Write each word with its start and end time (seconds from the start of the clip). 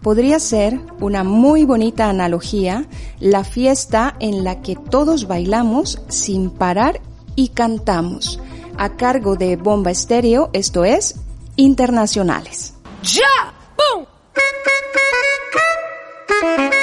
Podría 0.02 0.38
ser 0.38 0.80
una 1.00 1.24
muy 1.24 1.64
bonita 1.64 2.08
analogía 2.08 2.86
la 3.18 3.42
fiesta 3.42 4.14
en 4.20 4.44
la 4.44 4.62
que 4.62 4.76
todos 4.76 5.26
bailamos 5.26 6.00
sin 6.08 6.50
parar 6.50 7.00
y 7.34 7.48
cantamos, 7.48 8.40
a 8.76 8.96
cargo 8.96 9.36
de 9.36 9.56
Bomba 9.56 9.90
Estéreo, 9.90 10.50
esto 10.52 10.84
es, 10.84 11.16
internacionales. 11.56 12.74
¡Ya! 13.02 13.54
thank 16.40 16.72
you. 16.72 16.77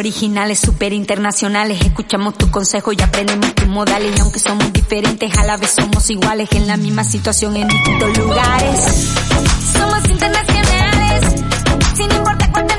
Originales, 0.00 0.58
super 0.58 0.92
internacionales. 0.92 1.78
Escuchamos 1.82 2.36
tu 2.36 2.50
consejo 2.50 2.92
y 2.92 3.00
aprendemos 3.00 3.54
tus 3.54 3.68
modales. 3.68 4.12
Y 4.16 4.20
aunque 4.20 4.38
somos 4.38 4.72
diferentes, 4.72 5.36
a 5.38 5.44
la 5.44 5.56
vez 5.56 5.70
somos 5.78 6.08
iguales. 6.10 6.48
En 6.52 6.66
la 6.66 6.76
misma 6.76 7.04
situación 7.04 7.56
en 7.56 7.68
distintos 7.68 8.18
lugares. 8.18 8.80
Somos 9.72 10.08
internacionales, 10.08 11.44
sin 11.94 12.10
importar 12.10 12.50
cuánto 12.50 12.69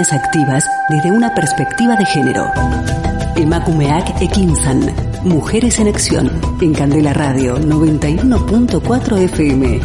ciudadanías 0.00 0.12
activas 0.12 0.70
desde 0.88 1.12
una 1.12 1.34
perspectiva 1.34 1.96
de 1.96 2.04
género. 2.06 2.50
Emakumeak 3.36 4.20
Ekinsan. 4.20 4.94
Mujeres 5.24 5.78
en 5.78 5.88
Acción. 5.88 6.30
En 6.60 6.74
Candela 6.74 7.12
Radio 7.12 7.58
91.4 7.58 9.18
FM. 9.18 9.80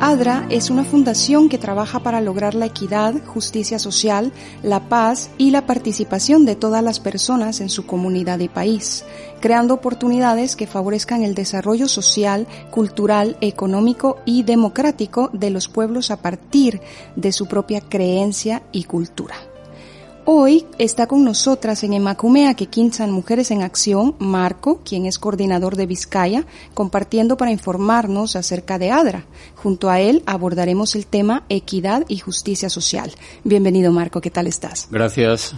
ADRA 0.00 0.46
es 0.50 0.68
una 0.70 0.84
fundación 0.84 1.48
que 1.48 1.56
trabaja 1.58 1.98
para 2.00 2.20
lograr 2.20 2.54
la 2.54 2.66
equidad, 2.66 3.14
justicia 3.24 3.78
social, 3.78 4.32
la 4.62 4.88
paz 4.88 5.30
y 5.38 5.50
la 5.50 5.66
participación 5.66 6.44
de 6.44 6.56
todas 6.56 6.84
las 6.84 7.00
personas 7.00 7.60
en 7.60 7.70
su 7.70 7.86
comunidad 7.86 8.38
y 8.40 8.48
país, 8.48 9.04
creando 9.44 9.74
oportunidades 9.74 10.56
que 10.56 10.66
favorezcan 10.66 11.22
el 11.22 11.34
desarrollo 11.34 11.86
social, 11.86 12.46
cultural, 12.70 13.36
económico 13.42 14.16
y 14.24 14.42
democrático 14.42 15.28
de 15.34 15.50
los 15.50 15.68
pueblos 15.68 16.10
a 16.10 16.16
partir 16.16 16.80
de 17.14 17.30
su 17.30 17.46
propia 17.46 17.82
creencia 17.82 18.62
y 18.72 18.84
cultura. 18.84 19.34
Hoy 20.24 20.64
está 20.78 21.06
con 21.06 21.24
nosotras 21.24 21.84
en 21.84 21.92
Emacumea 21.92 22.54
que 22.54 22.68
quinzan 22.68 23.10
Mujeres 23.10 23.50
en 23.50 23.60
Acción, 23.60 24.14
Marco, 24.18 24.80
quien 24.82 25.04
es 25.04 25.18
coordinador 25.18 25.76
de 25.76 25.84
Vizcaya, 25.84 26.46
compartiendo 26.72 27.36
para 27.36 27.50
informarnos 27.50 28.36
acerca 28.36 28.78
de 28.78 28.92
ADRA. 28.92 29.26
Junto 29.56 29.90
a 29.90 30.00
él 30.00 30.22
abordaremos 30.24 30.94
el 30.94 31.04
tema 31.06 31.44
equidad 31.50 32.06
y 32.08 32.16
justicia 32.16 32.70
social. 32.70 33.12
Bienvenido 33.44 33.92
Marco, 33.92 34.22
¿qué 34.22 34.30
tal 34.30 34.46
estás? 34.46 34.88
Gracias. 34.90 35.54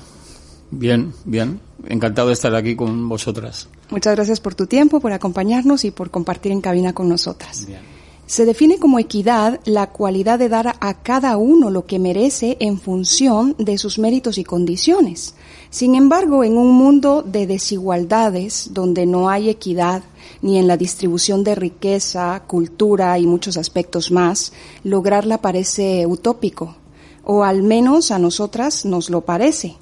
Bien, 0.71 1.13
bien. 1.25 1.61
Encantado 1.89 2.29
de 2.29 2.35
estar 2.35 2.55
aquí 2.55 2.75
con 2.75 3.09
vosotras. 3.09 3.69
Muchas 3.91 4.17
gracias 4.17 4.41
por 4.41 4.55
tu 4.55 4.67
tiempo, 4.67 5.01
por 5.01 5.13
acompañarnos 5.13 5.85
y 5.85 5.91
por 5.91 6.11
compartir 6.11 6.53
en 6.53 6.61
cabina 6.61 6.93
con 6.93 7.09
nosotras. 7.09 7.67
Bien. 7.67 7.97
Se 8.27 8.45
define 8.45 8.79
como 8.79 8.99
equidad 8.99 9.61
la 9.67 9.93
cualidad 9.93 10.41
de 10.41 10.49
dar 10.49 10.75
a 10.81 10.95
cada 10.95 11.37
uno 11.37 11.71
lo 11.71 11.87
que 11.87 12.01
merece 12.01 12.57
en 12.59 12.81
función 12.81 13.55
de 13.57 13.79
sus 13.79 14.01
méritos 14.01 14.37
y 14.37 14.43
condiciones. 14.43 15.35
Sin 15.71 15.95
embargo, 15.95 16.43
en 16.43 16.59
un 16.59 16.73
mundo 16.73 17.23
de 17.23 17.47
desigualdades, 17.47 18.71
donde 18.73 19.07
no 19.07 19.29
hay 19.29 19.49
equidad 19.49 20.03
ni 20.43 20.59
en 20.59 20.67
la 20.67 20.77
distribución 20.77 21.45
de 21.45 21.55
riqueza, 21.55 22.43
cultura 22.49 23.17
y 23.21 23.27
muchos 23.27 23.57
aspectos 23.57 24.11
más, 24.11 24.53
lograrla 24.83 25.39
parece 25.39 26.05
utópico, 26.05 26.75
o 27.23 27.45
al 27.45 27.63
menos 27.63 28.11
a 28.11 28.19
nosotras 28.19 28.85
nos 28.85 29.09
lo 29.09 29.21
parece. 29.21 29.77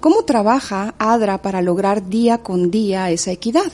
¿Cómo 0.00 0.24
trabaja 0.24 0.94
ADRA 0.98 1.42
para 1.42 1.60
lograr 1.60 2.08
día 2.08 2.38
con 2.38 2.70
día 2.70 3.10
esa 3.10 3.32
equidad? 3.32 3.70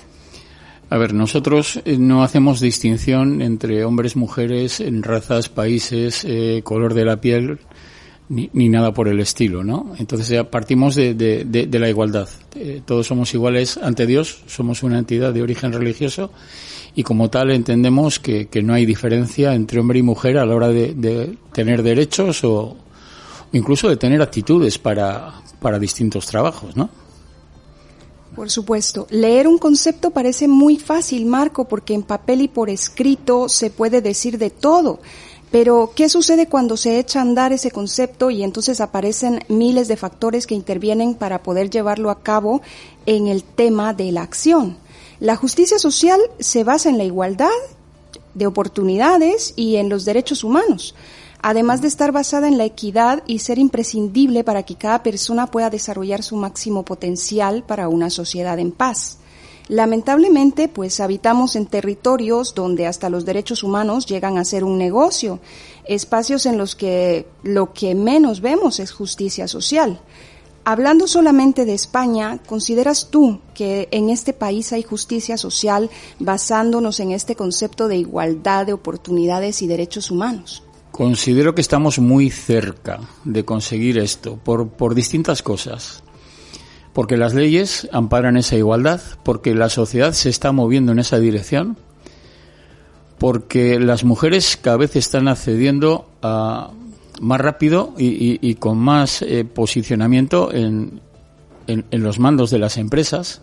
A 0.91 0.99
ver, 0.99 1.15
nosotros 1.15 1.81
eh, 1.85 1.97
no 1.99 2.23
hacemos 2.23 2.61
distinción 2.61 3.43
entre 3.43 3.85
hombres, 3.85 4.17
mujeres, 4.17 4.81
en 4.81 5.03
razas, 5.03 5.49
países, 5.49 6.25
eh, 6.25 6.61
color 6.65 6.95
de 6.95 7.05
la 7.05 7.21
piel, 7.21 7.59
ni, 8.29 8.51
ni, 8.53 8.69
nada 8.69 8.93
por 8.93 9.09
el 9.09 9.21
estilo, 9.21 9.63
¿no? 9.65 9.95
Entonces 9.99 10.29
ya 10.29 10.51
partimos 10.51 10.95
de, 10.97 11.15
de, 11.15 11.79
la 11.79 11.89
igualdad. 11.89 12.29
Eh, 12.55 12.83
todos 12.85 13.07
somos 13.07 13.33
iguales 13.35 13.79
ante 13.79 14.07
Dios, 14.07 14.43
somos 14.47 14.83
una 14.83 14.99
entidad 14.99 15.33
de 15.33 15.43
origen 15.43 15.73
religioso 15.73 16.31
y 16.97 17.03
como 17.03 17.31
tal 17.31 17.51
entendemos 17.51 18.19
que, 18.19 18.47
que 18.47 18.63
no 18.63 18.75
hay 18.75 18.87
diferencia 18.87 19.55
entre 19.55 19.79
hombre 19.79 20.01
y 20.01 20.03
mujer 20.03 20.39
a 20.39 20.47
la 20.47 20.55
hora 20.55 20.69
de, 20.69 21.37
tener 21.53 21.83
derechos 21.83 22.43
o 22.43 22.77
incluso 23.53 23.89
de 23.89 23.97
tener 23.97 24.23
actitudes 24.23 24.79
para, 24.79 25.35
para 25.61 25.79
distintos 25.79 26.27
trabajos, 26.27 26.77
¿no? 26.77 26.91
Por 28.35 28.51
supuesto. 28.51 29.07
Leer 29.09 29.49
un 29.49 29.57
concepto 29.57 30.11
parece 30.11 30.47
muy 30.47 30.77
fácil, 30.77 31.25
Marco, 31.25 31.65
porque 31.65 31.95
en 31.95 32.03
papel 32.03 32.43
y 32.43 32.49
por 32.49 32.69
escrito 32.69 33.49
se 33.49 33.71
puede 33.71 34.03
decir 34.03 34.37
de 34.37 34.51
todo. 34.51 35.01
Pero, 35.51 35.93
¿qué 35.95 36.11
sucede 36.11 36.49
cuando 36.49 36.77
se 36.77 36.99
echa 36.99 37.21
a 37.21 37.23
andar 37.23 37.53
ese 37.55 37.71
concepto 37.71 38.31
y 38.31 38.43
entonces 38.43 38.83
aparecen 38.83 39.43
miles 39.49 39.89
de 39.89 39.97
factores 39.97 40.47
que 40.47 40.55
intervienen 40.55 41.15
para 41.15 41.43
poder 41.43 41.71
llevarlo 41.71 42.11
a 42.11 42.21
cabo 42.21 42.61
en 43.07 43.27
el 43.27 43.43
tema 43.43 43.95
de 43.95 44.13
la 44.13 44.23
acción? 44.23 44.77
La 45.19 45.37
justicia 45.37 45.79
social 45.79 46.21
se 46.39 46.63
basa 46.63 46.91
en 46.91 46.99
la 46.99 47.05
igualdad 47.05 47.49
de 48.35 48.47
oportunidades 48.47 49.55
y 49.57 49.77
en 49.77 49.89
los 49.89 50.05
derechos 50.05 50.45
humanos 50.45 50.95
además 51.49 51.81
de 51.81 51.87
estar 51.87 52.11
basada 52.11 52.49
en 52.49 52.59
la 52.59 52.65
equidad 52.65 53.23
y 53.25 53.39
ser 53.39 53.61
imprescindible 53.61 54.43
para 54.43 54.65
que 54.65 54.75
cada 54.75 55.05
persona 55.05 55.47
pueda 55.47 55.71
desarrollar 55.71 56.25
su 56.25 56.35
máximo 56.35 56.85
potencial 56.85 57.63
para 57.63 57.89
una 57.89 58.11
sociedad 58.11 58.59
en 58.59 58.73
paz. 58.73 59.19
Lamentablemente, 59.69 60.67
pues 60.67 60.99
habitamos 60.99 61.55
en 61.55 61.67
territorios 61.67 62.53
donde 62.53 62.89
hasta 62.89 63.11
los 63.11 63.25
derechos 63.25 63.63
humanos 63.63 64.07
llegan 64.07 64.39
a 64.39 64.45
ser 64.45 64.65
un 64.65 64.77
negocio, 64.77 65.39
espacios 65.85 66.47
en 66.47 66.59
los 66.59 66.75
que 66.75 67.29
lo 67.45 67.73
que 67.73 67.95
menos 67.95 68.41
vemos 68.41 68.81
es 68.81 68.91
justicia 68.91 69.47
social. 69.47 70.01
Hablando 70.65 71.07
solamente 71.07 71.65
de 71.65 71.75
España, 71.75 72.41
¿consideras 72.45 73.07
tú 73.09 73.39
que 73.55 73.87
en 73.93 74.11
este 74.11 74.33
país 74.33 74.73
hay 74.73 74.83
justicia 74.83 75.37
social 75.37 75.91
basándonos 76.19 76.99
en 76.99 77.13
este 77.13 77.37
concepto 77.37 77.87
de 77.87 77.99
igualdad 77.99 78.67
de 78.67 78.73
oportunidades 78.73 79.63
y 79.63 79.69
derechos 79.69 80.11
humanos? 80.11 80.66
Considero 80.97 81.55
que 81.55 81.61
estamos 81.61 81.99
muy 81.99 82.31
cerca 82.31 83.01
de 83.23 83.45
conseguir 83.45 83.99
esto 83.99 84.39
por, 84.43 84.71
por 84.71 84.95
distintas 84.95 85.43
cosas. 85.43 86.03
Porque 86.95 87.19
las 87.19 87.35
leyes 87.35 87.87
amparan 87.93 88.39
esa 88.39 88.57
igualdad, 88.57 89.03
porque 89.23 89.55
la 89.55 89.69
sociedad 89.69 90.15
se 90.15 90.31
está 90.31 90.53
moviendo 90.53 90.93
en 90.93 90.99
esa 90.99 91.19
dirección, 91.19 91.77
porque 93.19 93.79
las 93.79 94.05
mujeres 94.05 94.57
cada 94.57 94.79
vez 94.79 94.97
están 94.97 95.29
accediendo 95.29 96.09
a 96.23 96.71
más 97.21 97.43
rápido 97.43 97.93
y, 97.99 98.39
y, 98.41 98.55
con 98.55 98.79
más 98.79 99.21
eh, 99.21 99.45
posicionamiento 99.45 100.51
en, 100.51 101.03
en, 101.67 101.85
en 101.91 102.03
los 102.03 102.19
mandos 102.19 102.51
de 102.51 102.59
las 102.59 102.79
empresas 102.79 103.43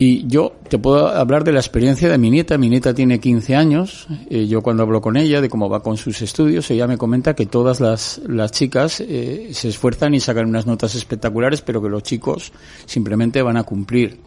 y 0.00 0.28
yo 0.28 0.54
te 0.68 0.78
puedo 0.78 1.08
hablar 1.08 1.42
de 1.42 1.50
la 1.50 1.58
experiencia 1.58 2.08
de 2.08 2.18
mi 2.18 2.30
nieta. 2.30 2.56
Mi 2.56 2.68
nieta 2.68 2.94
tiene 2.94 3.18
15 3.18 3.56
años. 3.56 4.06
Eh, 4.30 4.46
yo 4.46 4.62
cuando 4.62 4.84
hablo 4.84 5.00
con 5.00 5.16
ella 5.16 5.40
de 5.40 5.48
cómo 5.48 5.68
va 5.68 5.82
con 5.82 5.96
sus 5.96 6.22
estudios, 6.22 6.70
ella 6.70 6.86
me 6.86 6.96
comenta 6.96 7.34
que 7.34 7.46
todas 7.46 7.80
las, 7.80 8.20
las 8.24 8.52
chicas 8.52 9.00
eh, 9.00 9.48
se 9.52 9.68
esfuerzan 9.68 10.14
y 10.14 10.20
sacan 10.20 10.48
unas 10.48 10.66
notas 10.66 10.94
espectaculares, 10.94 11.62
pero 11.62 11.82
que 11.82 11.88
los 11.88 12.04
chicos 12.04 12.52
simplemente 12.86 13.42
van 13.42 13.56
a 13.56 13.64
cumplir. 13.64 14.20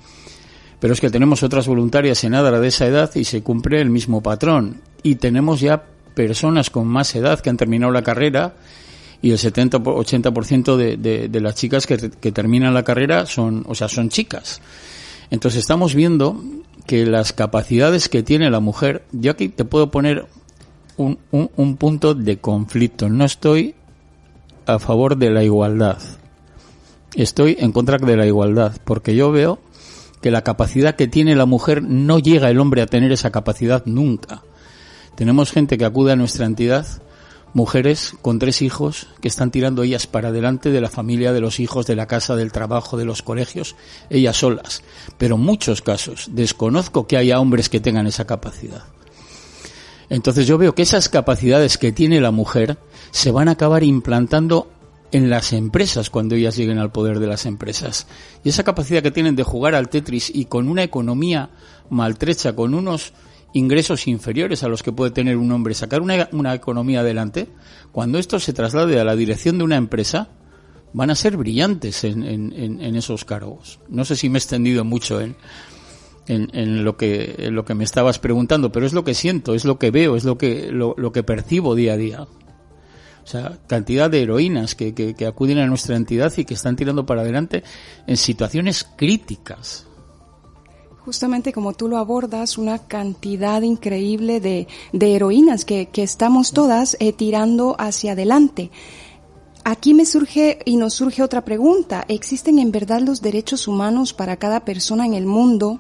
Pero 0.82 0.94
es 0.94 1.00
que 1.00 1.10
tenemos 1.10 1.42
otras 1.42 1.68
voluntarias 1.68 2.22
en 2.26 2.34
ADRA 2.34 2.60
de 2.60 2.68
esa 2.68 2.88
edad 2.88 3.10
y 3.16 3.24
se 3.24 3.42
cumple 3.42 3.80
el 3.80 3.90
mismo 3.90 4.22
patrón. 4.22 4.82
Y 5.04 5.16
tenemos 5.16 5.62
ya 5.62 5.84
personas 6.14 6.70
con 6.70 6.86
más 6.86 7.16
edad 7.16 7.40
que 7.40 7.50
han 7.50 7.56
terminado 7.56 7.94
la 7.94 8.02
carrera 8.02 8.56
y 9.22 9.32
el 9.32 9.38
70-80% 9.38 10.76
de, 10.76 10.98
de, 10.98 11.30
de 11.30 11.40
las 11.40 11.56
chicas 11.56 11.88
que, 11.88 12.10
que 12.10 12.32
terminan 12.34 12.74
la 12.74 12.84
carrera 12.84 13.26
son, 13.26 13.64
o 13.70 13.76
sea, 13.76 13.88
son 13.88 14.10
chicas. 14.10 14.60
Entonces 15.32 15.62
estamos 15.62 15.96
viendo 15.96 16.40
que 16.86 17.06
las 17.06 17.34
capacidades 17.34 18.10
que 18.10 18.22
tiene 18.22 18.52
la 18.52 18.60
mujer, 18.60 19.06
yo 19.12 19.32
aquí 19.32 19.50
te 19.50 19.66
puedo 19.66 19.90
poner 19.90 20.28
un, 20.98 21.18
un, 21.32 21.50
un, 21.56 21.78
punto 21.78 22.14
de 22.14 22.38
conflicto. 22.38 23.10
No 23.10 23.26
estoy 23.26 23.76
a 24.66 24.78
favor 24.78 25.18
de 25.18 25.30
la 25.32 25.44
igualdad. 25.44 25.98
Estoy 27.16 27.56
en 27.60 27.72
contra 27.72 27.98
de 27.98 28.18
la 28.18 28.26
igualdad, 28.26 28.78
porque 28.84 29.16
yo 29.16 29.32
veo 29.32 29.60
que 30.22 30.32
la 30.32 30.44
capacidad 30.44 30.96
que 30.96 31.08
tiene 31.08 31.36
la 31.36 31.46
mujer 31.46 31.82
no 31.82 32.20
llega 32.20 32.50
el 32.50 32.60
hombre 32.60 32.82
a 32.82 32.88
tener 32.88 33.12
esa 33.12 33.32
capacidad 33.32 33.84
nunca. 33.86 34.44
Tenemos 35.16 35.52
gente 35.52 35.78
que 35.78 35.86
acude 35.86 36.12
a 36.12 36.16
nuestra 36.16 36.46
entidad 36.46 36.86
mujeres 37.54 38.14
con 38.22 38.40
tres 38.40 38.62
hijos 38.62 39.08
que 39.22 39.28
están 39.28 39.52
tirando 39.52 39.84
ellas 39.84 40.08
para 40.08 40.30
adelante 40.30 40.72
de 40.72 40.82
la 40.82 40.90
familia, 40.90 41.34
de 41.34 41.42
los 41.42 41.60
hijos, 41.60 41.86
de 41.86 41.96
la 41.96 42.08
casa, 42.08 42.36
del 42.36 42.52
trabajo, 42.52 42.98
de 42.98 43.06
los 43.06 43.22
colegios, 43.22 43.76
ellas 44.10 44.38
solas. 44.38 44.84
Pero 45.18 45.36
en 45.36 45.42
muchos 45.42 45.82
casos 45.82 46.30
desconozco 46.32 47.08
que 47.08 47.18
haya 47.18 47.40
hombres 47.40 47.70
que 47.70 47.80
tengan 47.80 48.08
esa 48.08 48.26
capacidad. 48.26 48.84
Entonces 50.10 50.46
yo 50.46 50.58
veo 50.58 50.76
que 50.76 50.82
esas 50.82 51.08
capacidades 51.08 51.78
que 51.78 51.92
tiene 51.92 52.20
la 52.20 52.32
mujer 52.32 52.78
se 53.12 53.32
van 53.32 53.48
a 53.48 53.52
acabar 53.52 53.84
implantando 53.84 54.70
en 55.12 55.30
las 55.30 55.54
empresas 55.54 56.10
cuando 56.10 56.36
ellas 56.36 56.56
lleguen 56.56 56.80
al 56.80 56.92
poder 56.92 57.20
de 57.20 57.28
las 57.28 57.46
empresas. 57.46 58.08
Y 58.44 58.50
esa 58.50 58.64
capacidad 58.64 59.04
que 59.04 59.12
tienen 59.12 59.36
de 59.36 59.44
jugar 59.44 59.76
al 59.76 59.90
Tetris 59.90 60.30
y 60.34 60.46
con 60.46 60.68
una 60.68 60.84
economía 60.84 61.50
maltrecha, 61.90 62.56
con 62.56 62.74
unos 62.74 63.14
ingresos 63.54 64.08
inferiores 64.08 64.64
a 64.64 64.68
los 64.68 64.84
que 64.84 64.92
puede 64.92 65.12
tener 65.12 65.38
un 65.38 65.52
hombre, 65.52 65.74
sacar 65.74 66.02
una, 66.02 66.30
una, 66.32 66.54
economía 66.54 67.02
adelante, 67.02 67.50
cuando 67.92 68.18
esto 68.18 68.40
se 68.40 68.54
traslade 68.54 69.00
a 69.00 69.04
la 69.04 69.16
dirección 69.16 69.58
de 69.58 69.64
una 69.64 69.78
empresa, 69.78 70.30
van 70.94 71.10
a 71.10 71.16
ser 71.16 71.38
brillantes 71.38 72.04
en, 72.04 72.24
en, 72.24 72.96
esos 72.96 73.26
cargos. 73.26 73.80
No 73.88 74.06
sé 74.06 74.16
si 74.16 74.30
me 74.30 74.38
he 74.38 74.42
extendido 74.42 74.84
mucho 74.84 75.22
en, 75.22 75.36
en, 76.28 76.84
lo 76.84 76.98
que 76.98 77.36
en 77.38 77.56
lo 77.56 77.64
que 77.66 77.76
me 77.76 77.84
estabas 77.84 78.20
preguntando, 78.20 78.72
pero 78.72 78.86
es 78.86 78.94
lo 78.94 79.04
que 79.04 79.14
siento, 79.14 79.54
es 79.54 79.66
lo 79.66 79.80
que 79.80 79.92
veo, 79.92 80.16
es 80.16 80.26
lo 80.26 80.38
que 80.38 80.72
lo, 80.72 80.96
lo 80.98 81.12
que 81.12 81.24
percibo 81.24 81.76
día 81.76 81.94
a 81.94 81.98
día. 81.98 82.22
O 83.24 83.28
sea, 83.28 83.60
cantidad 83.68 84.10
de 84.10 84.24
heroínas 84.24 84.76
que, 84.76 84.94
que 84.94 85.26
acuden 85.28 85.60
a 85.60 85.68
nuestra 85.68 85.96
entidad 85.96 86.34
y 86.38 86.44
que 86.44 86.56
están 86.56 86.76
tirando 86.76 87.06
para 87.06 87.22
adelante 87.22 87.64
en 88.08 88.18
situaciones 88.18 88.84
críticas 88.84 89.86
Justamente 91.06 91.52
como 91.52 91.74
tú 91.74 91.88
lo 91.88 91.98
abordas, 91.98 92.60
una 92.60 92.78
cantidad 92.78 93.64
increíble 93.64 94.40
de, 94.40 94.68
de 94.94 95.16
heroínas 95.16 95.66
que, 95.66 95.88
que, 95.88 96.04
estamos 96.04 96.52
todas 96.52 96.96
eh, 97.00 97.12
tirando 97.12 97.76
hacia 97.80 98.12
adelante. 98.12 98.70
Aquí 99.64 99.96
me 99.96 100.06
surge 100.06 100.60
y 100.64 100.76
nos 100.76 100.94
surge 100.94 101.24
otra 101.24 101.44
pregunta. 101.44 102.06
¿Existen 102.08 102.60
en 102.60 102.72
verdad 102.72 103.02
los 103.02 103.22
derechos 103.22 103.68
humanos 103.68 104.14
para 104.14 104.38
cada 104.38 104.60
persona 104.60 105.06
en 105.06 105.16
el 105.16 105.26
mundo 105.26 105.80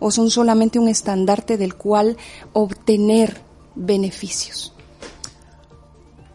o 0.00 0.10
son 0.10 0.30
solamente 0.30 0.78
un 0.78 0.88
estandarte 0.88 1.58
del 1.58 1.74
cual 1.74 2.16
obtener 2.54 3.42
beneficios? 3.74 4.74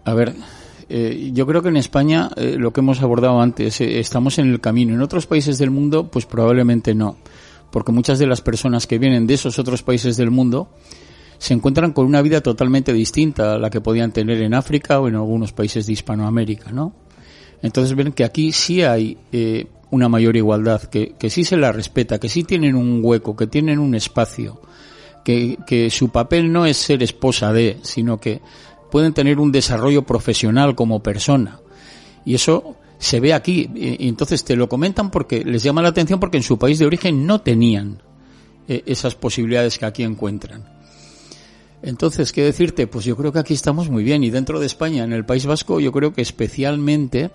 A 0.05 0.13
ver, 0.13 0.35
eh, 0.89 1.31
yo 1.33 1.45
creo 1.47 1.61
que 1.61 1.69
en 1.69 1.77
España, 1.77 2.29
eh, 2.35 2.55
lo 2.57 2.71
que 2.71 2.81
hemos 2.81 3.01
abordado 3.01 3.41
antes, 3.41 3.81
estamos 3.81 4.37
en 4.37 4.49
el 4.49 4.61
camino. 4.61 4.93
En 4.93 5.01
otros 5.01 5.25
países 5.25 5.57
del 5.57 5.71
mundo, 5.71 6.07
pues 6.07 6.25
probablemente 6.25 6.95
no. 6.95 7.17
Porque 7.71 7.91
muchas 7.91 8.19
de 8.19 8.27
las 8.27 8.41
personas 8.41 8.87
que 8.87 8.97
vienen 8.97 9.27
de 9.27 9.33
esos 9.33 9.59
otros 9.59 9.83
países 9.83 10.17
del 10.17 10.31
mundo 10.31 10.69
se 11.37 11.53
encuentran 11.53 11.93
con 11.93 12.05
una 12.05 12.21
vida 12.21 12.41
totalmente 12.41 12.93
distinta 12.93 13.53
a 13.53 13.57
la 13.57 13.69
que 13.69 13.81
podían 13.81 14.11
tener 14.11 14.41
en 14.41 14.53
África 14.53 14.99
o 14.99 15.07
en 15.07 15.15
algunos 15.15 15.53
países 15.53 15.85
de 15.85 15.93
Hispanoamérica, 15.93 16.71
¿no? 16.71 16.93
Entonces 17.61 17.95
ven 17.95 18.11
que 18.11 18.23
aquí 18.23 18.51
sí 18.51 18.83
hay 18.83 19.17
una 19.89 20.09
mayor 20.09 20.35
igualdad, 20.35 20.83
que, 20.83 21.15
que 21.17 21.29
sí 21.29 21.43
se 21.43 21.57
la 21.57 21.71
respeta, 21.71 22.19
que 22.19 22.29
sí 22.29 22.43
tienen 22.43 22.75
un 22.75 22.99
hueco, 23.03 23.35
que 23.35 23.47
tienen 23.47 23.79
un 23.79 23.95
espacio, 23.95 24.61
que, 25.23 25.57
que 25.65 25.89
su 25.89 26.09
papel 26.09 26.51
no 26.51 26.65
es 26.65 26.77
ser 26.77 27.03
esposa 27.03 27.53
de, 27.53 27.77
sino 27.81 28.19
que 28.19 28.41
pueden 28.91 29.13
tener 29.13 29.39
un 29.39 29.51
desarrollo 29.51 30.03
profesional 30.03 30.75
como 30.75 31.01
persona. 31.01 31.59
Y 32.25 32.35
eso 32.35 32.75
se 32.99 33.19
ve 33.19 33.33
aquí. 33.33 33.69
Y 33.75 34.07
entonces 34.07 34.43
te 34.43 34.55
lo 34.55 34.69
comentan 34.69 35.11
porque 35.11 35.43
les 35.43 35.63
llama 35.63 35.81
la 35.81 35.89
atención 35.89 36.19
porque 36.19 36.37
en 36.37 36.43
su 36.43 36.57
país 36.57 36.79
de 36.79 36.85
origen 36.85 37.25
no 37.25 37.41
tenían 37.41 38.01
eh, 38.67 38.83
esas 38.85 39.15
posibilidades 39.15 39.77
que 39.77 39.85
aquí 39.85 40.03
encuentran. 40.03 40.65
Entonces, 41.81 42.31
¿qué 42.31 42.43
decirte? 42.43 42.87
Pues 42.87 43.05
yo 43.05 43.15
creo 43.15 43.31
que 43.31 43.39
aquí 43.39 43.53
estamos 43.53 43.89
muy 43.89 44.03
bien 44.03 44.23
y 44.23 44.29
dentro 44.29 44.59
de 44.59 44.65
España, 44.65 45.03
en 45.03 45.13
el 45.13 45.25
País 45.25 45.45
Vasco, 45.45 45.79
yo 45.79 45.91
creo 45.91 46.11
que 46.11 46.21
especialmente, 46.21 47.29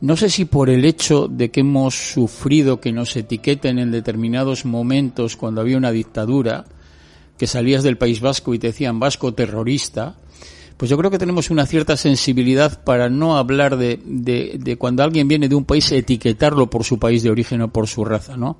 no 0.00 0.16
sé 0.16 0.28
si 0.28 0.44
por 0.44 0.68
el 0.68 0.84
hecho 0.84 1.26
de 1.26 1.50
que 1.50 1.60
hemos 1.60 1.94
sufrido 1.94 2.80
que 2.80 2.92
nos 2.92 3.16
etiqueten 3.16 3.78
en 3.78 3.90
determinados 3.90 4.66
momentos 4.66 5.36
cuando 5.36 5.62
había 5.62 5.78
una 5.78 5.90
dictadura, 5.90 6.66
que 7.38 7.46
salías 7.46 7.82
del 7.82 7.96
País 7.96 8.20
Vasco 8.20 8.54
y 8.54 8.58
te 8.58 8.68
decían 8.68 9.00
vasco 9.00 9.32
terrorista, 9.32 10.16
pues 10.76 10.90
yo 10.90 10.96
creo 10.96 11.10
que 11.10 11.18
tenemos 11.18 11.50
una 11.50 11.66
cierta 11.66 11.96
sensibilidad 11.96 12.82
para 12.84 13.08
no 13.08 13.36
hablar 13.36 13.76
de, 13.76 14.00
de, 14.04 14.76
cuando 14.76 15.02
alguien 15.02 15.28
viene 15.28 15.48
de 15.48 15.54
un 15.54 15.64
país 15.64 15.90
etiquetarlo 15.92 16.70
por 16.70 16.84
su 16.84 16.98
país 16.98 17.22
de 17.22 17.30
origen 17.30 17.62
o 17.62 17.72
por 17.72 17.88
su 17.88 18.04
raza, 18.04 18.36
¿no? 18.36 18.58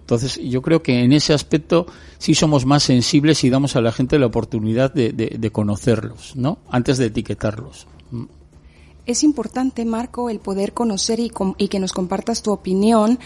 Entonces, 0.00 0.40
yo 0.42 0.60
creo 0.60 0.82
que 0.82 1.04
en 1.04 1.12
ese 1.12 1.32
aspecto 1.32 1.86
sí 2.18 2.34
somos 2.34 2.66
más 2.66 2.82
sensibles 2.82 3.44
y 3.44 3.50
damos 3.50 3.76
a 3.76 3.80
la 3.80 3.92
gente 3.92 4.18
la 4.18 4.26
oportunidad 4.26 4.92
de, 4.92 5.12
de 5.12 5.52
conocerlos, 5.52 6.34
¿no? 6.34 6.58
Antes 6.68 6.98
de 6.98 7.06
etiquetarlos. 7.06 7.86
Es 9.06 9.24
importante, 9.24 9.84
Marco, 9.84 10.30
el 10.30 10.38
poder 10.40 10.72
conocer 10.72 11.20
y, 11.20 11.32
y 11.58 11.68
que 11.68 11.80
nos 11.80 11.92
compartas 11.92 12.42
tu 12.42 12.52
opinión, 12.52 13.18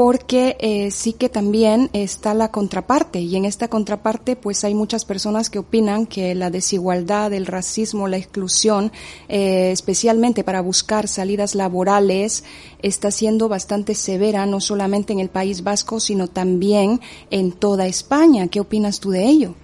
porque 0.00 0.56
eh, 0.60 0.90
sí 0.92 1.12
que 1.12 1.28
también 1.28 1.90
está 1.92 2.32
la 2.32 2.50
contraparte 2.50 3.20
y 3.20 3.36
en 3.36 3.44
esta 3.44 3.68
contraparte 3.68 4.34
pues 4.34 4.64
hay 4.64 4.74
muchas 4.74 5.04
personas 5.04 5.50
que 5.50 5.58
opinan 5.58 6.06
que 6.06 6.34
la 6.34 6.48
desigualdad, 6.48 7.34
el 7.34 7.44
racismo, 7.44 8.08
la 8.08 8.16
exclusión, 8.16 8.92
eh, 9.28 9.70
especialmente 9.72 10.42
para 10.42 10.62
buscar 10.62 11.06
salidas 11.06 11.54
laborales, 11.54 12.44
está 12.80 13.10
siendo 13.10 13.50
bastante 13.50 13.94
severa 13.94 14.46
no 14.46 14.62
solamente 14.62 15.12
en 15.12 15.20
el 15.20 15.28
País 15.28 15.62
Vasco 15.64 16.00
sino 16.00 16.28
también 16.28 17.02
en 17.30 17.52
toda 17.52 17.86
España. 17.86 18.48
¿Qué 18.48 18.60
opinas 18.60 19.00
tú 19.00 19.10
de 19.10 19.26
ello? 19.26 19.54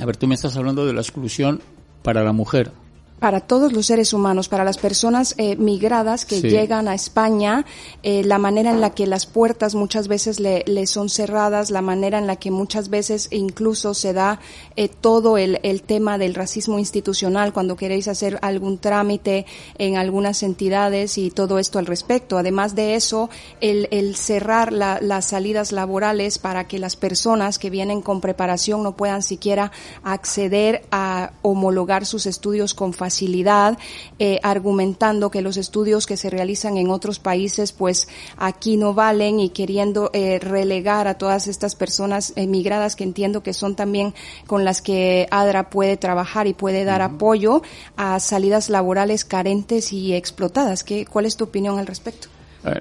A 0.00 0.06
ver, 0.06 0.16
tú 0.16 0.26
me 0.26 0.36
estás 0.36 0.56
hablando 0.56 0.86
de 0.86 0.94
la 0.94 1.02
exclusión 1.02 1.60
para 2.02 2.24
la 2.24 2.32
mujer 2.32 2.72
para 3.18 3.40
todos 3.40 3.72
los 3.72 3.86
seres 3.86 4.12
humanos, 4.12 4.48
para 4.48 4.64
las 4.64 4.76
personas 4.76 5.34
eh, 5.38 5.56
migradas 5.56 6.26
que 6.26 6.42
llegan 6.42 6.86
a 6.86 6.94
España, 6.94 7.64
eh, 8.02 8.22
la 8.24 8.38
manera 8.38 8.70
en 8.70 8.80
la 8.82 8.90
que 8.90 9.06
las 9.06 9.24
puertas 9.24 9.74
muchas 9.74 10.06
veces 10.06 10.38
le, 10.38 10.64
le, 10.66 10.86
son 10.86 11.08
cerradas, 11.08 11.70
la 11.70 11.80
manera 11.80 12.18
en 12.18 12.26
la 12.26 12.36
que 12.36 12.50
muchas 12.50 12.90
veces 12.90 13.28
incluso 13.30 13.94
se 13.94 14.12
da 14.12 14.38
eh, 14.76 14.88
todo 14.88 15.38
el, 15.38 15.60
el, 15.62 15.82
tema 15.82 16.18
del 16.18 16.34
racismo 16.34 16.78
institucional 16.78 17.54
cuando 17.54 17.76
queréis 17.76 18.06
hacer 18.08 18.38
algún 18.42 18.78
trámite 18.78 19.46
en 19.78 19.96
algunas 19.96 20.42
entidades 20.42 21.16
y 21.16 21.30
todo 21.30 21.58
esto 21.58 21.78
al 21.78 21.86
respecto. 21.86 22.36
Además 22.36 22.74
de 22.74 22.96
eso, 22.96 23.30
el, 23.62 23.88
el 23.92 24.16
cerrar 24.16 24.74
la, 24.74 24.98
las 25.00 25.26
salidas 25.26 25.72
laborales 25.72 26.38
para 26.38 26.68
que 26.68 26.78
las 26.78 26.96
personas 26.96 27.58
que 27.58 27.70
vienen 27.70 28.02
con 28.02 28.20
preparación 28.20 28.82
no 28.82 28.94
puedan 28.94 29.22
siquiera 29.22 29.72
acceder 30.02 30.84
a 30.90 31.32
homologar 31.40 32.04
sus 32.04 32.26
estudios 32.26 32.74
con 32.74 32.92
facilidad 32.92 33.05
facilidad, 33.06 33.78
eh, 34.18 34.40
argumentando 34.42 35.30
que 35.30 35.40
los 35.40 35.56
estudios 35.56 36.06
que 36.06 36.16
se 36.16 36.28
realizan 36.28 36.76
en 36.76 36.90
otros 36.90 37.20
países, 37.20 37.70
pues 37.70 38.08
aquí 38.36 38.76
no 38.76 38.94
valen 38.94 39.38
y 39.38 39.50
queriendo 39.50 40.10
eh, 40.12 40.40
relegar 40.40 41.06
a 41.06 41.14
todas 41.14 41.46
estas 41.46 41.76
personas 41.76 42.32
emigradas 42.34 42.96
que 42.96 43.04
entiendo 43.04 43.44
que 43.44 43.52
son 43.52 43.76
también 43.76 44.12
con 44.48 44.64
las 44.64 44.82
que 44.82 45.28
ADRA 45.30 45.70
puede 45.70 45.96
trabajar 45.96 46.48
y 46.48 46.54
puede 46.54 46.84
dar 46.84 47.00
apoyo 47.00 47.62
a 47.96 48.18
salidas 48.18 48.70
laborales 48.70 49.24
carentes 49.24 49.92
y 49.92 50.12
explotadas. 50.12 50.82
¿Qué, 50.82 51.06
¿Cuál 51.06 51.26
es 51.26 51.36
tu 51.36 51.44
opinión 51.44 51.78
al 51.78 51.86
respecto? 51.86 52.26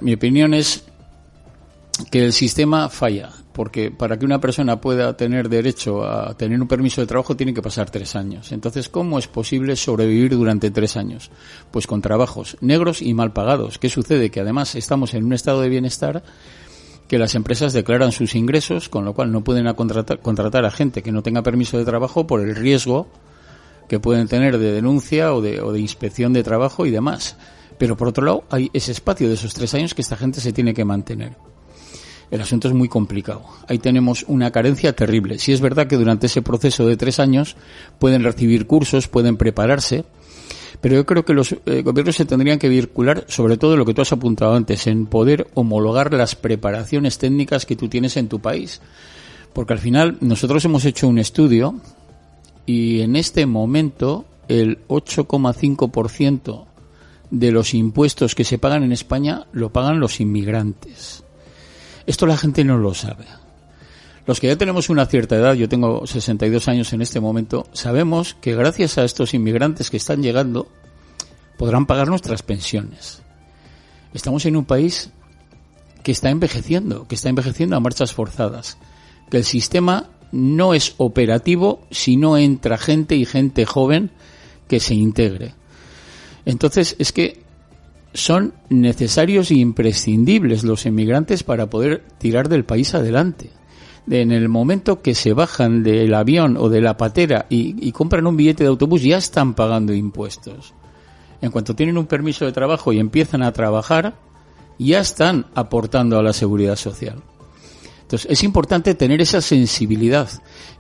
mi 0.02 0.16
opinión 0.16 0.56
es 0.56 0.84
que 2.10 2.26
el 2.26 2.34
sistema 2.34 2.90
falla 2.90 3.45
porque 3.56 3.90
para 3.90 4.20
que 4.20 4.26
una 4.26 4.42
persona 4.42 4.82
pueda 4.82 5.16
tener 5.16 5.48
derecho 5.48 6.04
a 6.04 6.36
tener 6.36 6.62
un 6.62 6.68
permiso 6.68 7.00
de 7.00 7.08
trabajo 7.08 7.38
tiene 7.38 7.54
que 7.54 7.62
pasar 7.62 7.90
tres 7.90 8.14
años. 8.18 8.52
Entonces, 8.52 8.90
¿cómo 8.90 9.18
es 9.18 9.30
posible 9.30 9.78
sobrevivir 9.78 10.36
durante 10.36 10.72
tres 10.72 10.98
años? 10.98 11.32
Pues 11.72 11.88
con 11.88 12.02
trabajos 12.02 12.58
negros 12.60 13.02
y 13.02 13.14
mal 13.14 13.32
pagados. 13.32 13.80
¿Qué 13.80 13.88
sucede? 13.90 14.30
Que 14.30 14.42
además 14.42 14.76
estamos 14.76 15.14
en 15.14 15.24
un 15.24 15.32
estado 15.32 15.62
de 15.62 15.70
bienestar 15.70 16.22
que 17.08 17.18
las 17.18 17.34
empresas 17.34 17.72
declaran 17.72 18.12
sus 18.12 18.36
ingresos, 18.36 18.90
con 18.90 19.06
lo 19.06 19.14
cual 19.14 19.32
no 19.32 19.42
pueden 19.42 19.74
contratar, 19.74 20.20
contratar 20.20 20.66
a 20.66 20.72
gente 20.72 21.02
que 21.02 21.14
no 21.14 21.24
tenga 21.24 21.42
permiso 21.42 21.78
de 21.78 21.86
trabajo 21.86 22.28
por 22.28 22.42
el 22.42 22.58
riesgo 22.58 23.08
que 23.88 24.02
pueden 24.02 24.28
tener 24.28 24.58
de 24.58 24.74
denuncia 24.74 25.34
o 25.34 25.40
de, 25.40 25.62
o 25.62 25.72
de 25.72 25.80
inspección 25.80 26.34
de 26.34 26.44
trabajo 26.44 26.86
y 26.86 26.92
demás. 26.92 27.38
Pero 27.78 27.96
por 27.96 28.10
otro 28.10 28.26
lado, 28.26 28.44
hay 28.50 28.70
ese 28.74 28.92
espacio 28.92 29.30
de 29.30 29.36
esos 29.36 29.54
tres 29.54 29.74
años 29.76 29.94
que 29.94 30.02
esta 30.02 30.18
gente 30.18 30.42
se 30.42 30.52
tiene 30.52 30.74
que 30.74 30.84
mantener 30.84 31.55
el 32.32 32.42
asunto 32.42 32.68
es 32.68 32.74
muy 32.74 32.88
complicado. 32.88 33.44
Ahí 33.68 33.80
tenemos 33.80 34.26
una 34.28 34.52
carencia 34.52 34.94
terrible. 34.94 35.40
Si 35.40 35.54
es 35.54 35.62
verdad 35.62 35.88
que 35.88 35.98
durante 35.98 36.28
ese 36.28 36.42
proceso 36.42 36.86
de 36.86 36.98
tres 36.98 37.20
años 37.20 37.56
pueden 38.00 38.24
recibir 38.24 38.68
cursos, 38.68 39.08
pueden 39.08 39.38
prepararse, 39.38 40.06
pero 40.82 40.96
yo 40.96 41.06
creo 41.06 41.26
que 41.26 41.34
los 41.34 41.54
eh, 41.66 41.82
gobiernos 41.84 42.16
se 42.16 42.26
tendrían 42.26 42.60
que 42.60 42.70
vincular 42.70 43.26
sobre 43.28 43.58
todo 43.58 43.78
lo 43.78 43.86
que 43.86 43.94
tú 43.94 44.02
has 44.02 44.12
apuntado 44.12 44.56
antes, 44.56 44.88
en 44.88 45.06
poder 45.08 45.48
homologar 45.54 46.14
las 46.14 46.36
preparaciones 46.36 47.18
técnicas 47.18 47.66
que 47.66 47.76
tú 47.76 47.88
tienes 47.88 48.18
en 48.18 48.28
tu 48.28 48.40
país. 48.40 48.82
Porque 49.54 49.74
al 49.74 49.80
final 49.80 50.18
nosotros 50.22 50.66
hemos 50.66 50.86
hecho 50.86 51.08
un 51.08 51.18
estudio 51.18 51.76
y 52.66 53.02
en 53.02 53.16
este 53.16 53.46
momento 53.46 54.26
el 54.48 54.86
8,5% 54.88 56.66
de 57.32 57.52
los 57.52 57.74
impuestos 57.74 58.36
que 58.36 58.44
se 58.44 58.58
pagan 58.58 58.84
en 58.84 58.92
España 58.92 59.48
lo 59.52 59.72
pagan 59.72 60.00
los 60.00 60.20
inmigrantes. 60.20 61.25
Esto 62.08 62.26
la 62.26 62.38
gente 62.38 62.64
no 62.64 62.78
lo 62.78 62.94
sabe. 62.94 63.26
Los 64.28 64.40
que 64.40 64.48
ya 64.48 64.58
tenemos 64.58 64.90
una 64.90 65.06
cierta 65.06 65.36
edad, 65.36 65.54
yo 65.54 65.70
tengo 65.70 66.08
62 66.08 66.68
años 66.68 66.94
en 66.94 67.02
este 67.02 67.20
momento, 67.20 67.68
sabemos 67.74 68.36
que 68.42 68.56
gracias 68.56 68.98
a 68.98 69.04
estos 69.04 69.34
inmigrantes 69.34 69.90
que 69.90 69.98
están 69.98 70.24
llegando, 70.24 70.68
podrán 71.58 71.86
pagar 71.86 72.08
nuestras 72.08 72.42
pensiones. 72.42 73.22
Estamos 74.14 74.46
en 74.46 74.56
un 74.56 74.66
país 74.66 75.12
que 76.04 76.12
está 76.12 76.30
envejeciendo, 76.30 77.08
que 77.08 77.16
está 77.16 77.30
envejeciendo 77.30 77.76
a 77.76 77.80
marchas 77.80 78.14
forzadas, 78.14 78.78
que 79.30 79.38
el 79.38 79.44
sistema 79.44 80.10
no 80.32 80.74
es 80.74 80.96
operativo 80.98 81.86
si 81.92 82.18
no 82.18 82.38
entra 82.38 82.78
gente 82.78 83.16
y 83.16 83.26
gente 83.26 83.66
joven 83.66 84.12
que 84.68 84.80
se 84.80 84.96
integre. 84.96 85.54
Entonces, 86.46 86.96
es 87.00 87.12
que 87.12 87.45
son 88.16 88.54
necesarios 88.70 89.52
e 89.52 89.56
imprescindibles 89.56 90.64
los 90.64 90.86
emigrantes 90.86 91.44
para 91.44 91.70
poder 91.70 92.04
tirar 92.18 92.50
del 92.50 92.66
país 92.66 92.96
adelante. 92.96 93.52
En 94.10 94.32
el 94.32 94.50
momento 94.50 95.02
que 95.02 95.16
se 95.16 95.34
bajan 95.34 95.84
del 95.84 96.14
avión 96.14 96.58
o 96.58 96.70
de 96.70 96.82
la 96.82 96.96
patera 96.96 97.46
y, 97.50 97.92
compran 97.92 98.26
un 98.26 98.38
billete 98.38 98.64
de 98.64 98.70
autobús 98.70 99.04
ya 99.04 99.18
están 99.18 99.54
pagando 99.54 99.94
impuestos. 99.94 100.74
En 101.42 101.52
cuanto 101.52 101.76
tienen 101.76 101.98
un 101.98 102.06
permiso 102.06 102.46
de 102.46 102.52
trabajo 102.52 102.94
y 102.94 103.00
empiezan 103.00 103.44
a 103.44 103.52
trabajar, 103.52 104.16
ya 104.80 105.00
están 105.00 105.48
aportando 105.54 106.18
a 106.18 106.24
la 106.24 106.34
seguridad 106.34 106.76
social. 106.76 107.22
Entonces, 108.06 108.30
es 108.30 108.44
importante 108.44 108.94
tener 108.94 109.20
esa 109.20 109.42
sensibilidad. 109.42 110.30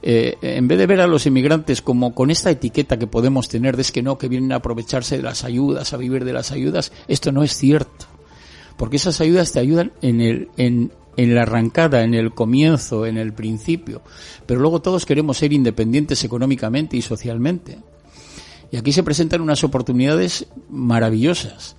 Eh, 0.03 0.37
en 0.43 0.67
vez 0.67 0.77
de 0.77 0.85
ver 0.85 1.01
a 1.01 1.07
los 1.07 1.25
inmigrantes 1.25 1.81
como 1.81 2.13
con 2.13 2.29
esta 2.29 2.51
etiqueta 2.51 2.99
que 2.99 3.07
podemos 3.07 3.49
tener 3.49 3.75
de 3.75 3.81
es 3.81 3.91
que 3.91 4.03
no, 4.03 4.19
que 4.19 4.27
vienen 4.27 4.51
a 4.51 4.57
aprovecharse 4.57 5.17
de 5.17 5.23
las 5.23 5.43
ayudas, 5.43 5.91
a 5.91 5.97
vivir 5.97 6.23
de 6.23 6.33
las 6.33 6.51
ayudas, 6.51 6.91
esto 7.07 7.31
no 7.31 7.43
es 7.43 7.57
cierto. 7.57 8.05
Porque 8.77 8.97
esas 8.97 9.21
ayudas 9.21 9.51
te 9.53 9.59
ayudan 9.59 9.91
en, 10.01 10.21
el, 10.21 10.49
en 10.57 10.91
en 11.17 11.35
la 11.35 11.43
arrancada, 11.43 12.03
en 12.03 12.13
el 12.13 12.33
comienzo, 12.33 13.05
en 13.05 13.17
el 13.17 13.33
principio, 13.33 14.01
pero 14.45 14.59
luego 14.59 14.81
todos 14.81 15.05
queremos 15.05 15.37
ser 15.37 15.53
independientes 15.53 16.23
económicamente 16.23 16.97
y 16.97 17.01
socialmente. 17.01 17.79
Y 18.71 18.77
aquí 18.77 18.91
se 18.91 19.03
presentan 19.03 19.41
unas 19.41 19.63
oportunidades 19.63 20.47
maravillosas, 20.69 21.75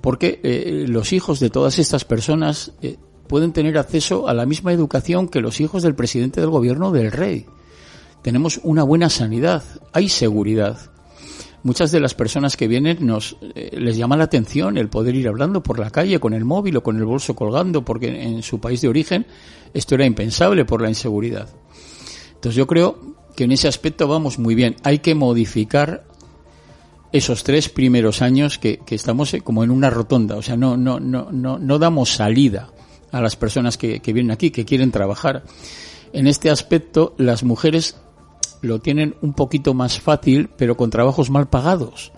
porque 0.00 0.40
eh, 0.42 0.86
los 0.88 1.12
hijos 1.12 1.40
de 1.40 1.50
todas 1.50 1.78
estas 1.78 2.04
personas 2.04 2.72
eh, 2.82 2.96
pueden 3.34 3.52
tener 3.52 3.76
acceso 3.78 4.28
a 4.28 4.32
la 4.32 4.46
misma 4.46 4.72
educación 4.72 5.26
que 5.26 5.40
los 5.40 5.60
hijos 5.60 5.82
del 5.82 5.96
presidente 5.96 6.40
del 6.40 6.50
gobierno 6.50 6.92
del 6.92 7.10
rey. 7.10 7.46
Tenemos 8.22 8.60
una 8.62 8.84
buena 8.84 9.10
sanidad, 9.10 9.64
hay 9.92 10.08
seguridad. 10.08 10.78
Muchas 11.64 11.90
de 11.90 11.98
las 11.98 12.14
personas 12.14 12.56
que 12.56 12.68
vienen 12.68 13.04
nos 13.04 13.36
eh, 13.56 13.76
les 13.76 13.96
llama 13.96 14.16
la 14.16 14.22
atención 14.22 14.78
el 14.78 14.88
poder 14.88 15.16
ir 15.16 15.26
hablando 15.26 15.64
por 15.64 15.80
la 15.80 15.90
calle 15.90 16.20
con 16.20 16.32
el 16.32 16.44
móvil 16.44 16.76
o 16.76 16.84
con 16.84 16.96
el 16.96 17.04
bolso 17.04 17.34
colgando, 17.34 17.84
porque 17.84 18.22
en 18.22 18.44
su 18.44 18.60
país 18.60 18.82
de 18.82 18.88
origen 18.88 19.26
esto 19.72 19.96
era 19.96 20.06
impensable 20.06 20.64
por 20.64 20.80
la 20.80 20.88
inseguridad. 20.88 21.48
Entonces 22.34 22.54
yo 22.54 22.68
creo 22.68 23.16
que 23.34 23.42
en 23.42 23.50
ese 23.50 23.66
aspecto 23.66 24.06
vamos 24.06 24.38
muy 24.38 24.54
bien. 24.54 24.76
Hay 24.84 25.00
que 25.00 25.16
modificar 25.16 26.04
esos 27.10 27.42
tres 27.42 27.68
primeros 27.68 28.22
años 28.22 28.58
que, 28.58 28.78
estamos 28.90 29.34
eh, 29.34 29.40
como 29.40 29.64
en 29.64 29.72
una 29.72 29.90
rotonda, 29.90 30.36
o 30.36 30.42
sea, 30.42 30.56
no, 30.56 30.76
no, 30.76 31.00
no, 31.00 31.32
no, 31.32 31.58
no 31.58 31.78
damos 31.80 32.14
salida 32.14 32.70
a 33.14 33.20
las 33.20 33.36
personas 33.36 33.78
que, 33.78 34.00
vienen 34.04 34.32
aquí, 34.32 34.50
que 34.50 34.64
quieren 34.64 34.90
trabajar. 34.90 35.44
En 36.12 36.26
este 36.26 36.50
aspecto, 36.50 37.14
las 37.16 37.44
mujeres 37.44 37.96
lo 38.60 38.80
tienen 38.80 39.14
un 39.22 39.34
poquito 39.34 39.72
más 39.72 40.00
fácil, 40.00 40.50
pero 40.56 40.76
con 40.76 40.90
trabajos 40.90 41.30
mal 41.30 41.48
pagados. 41.48 42.12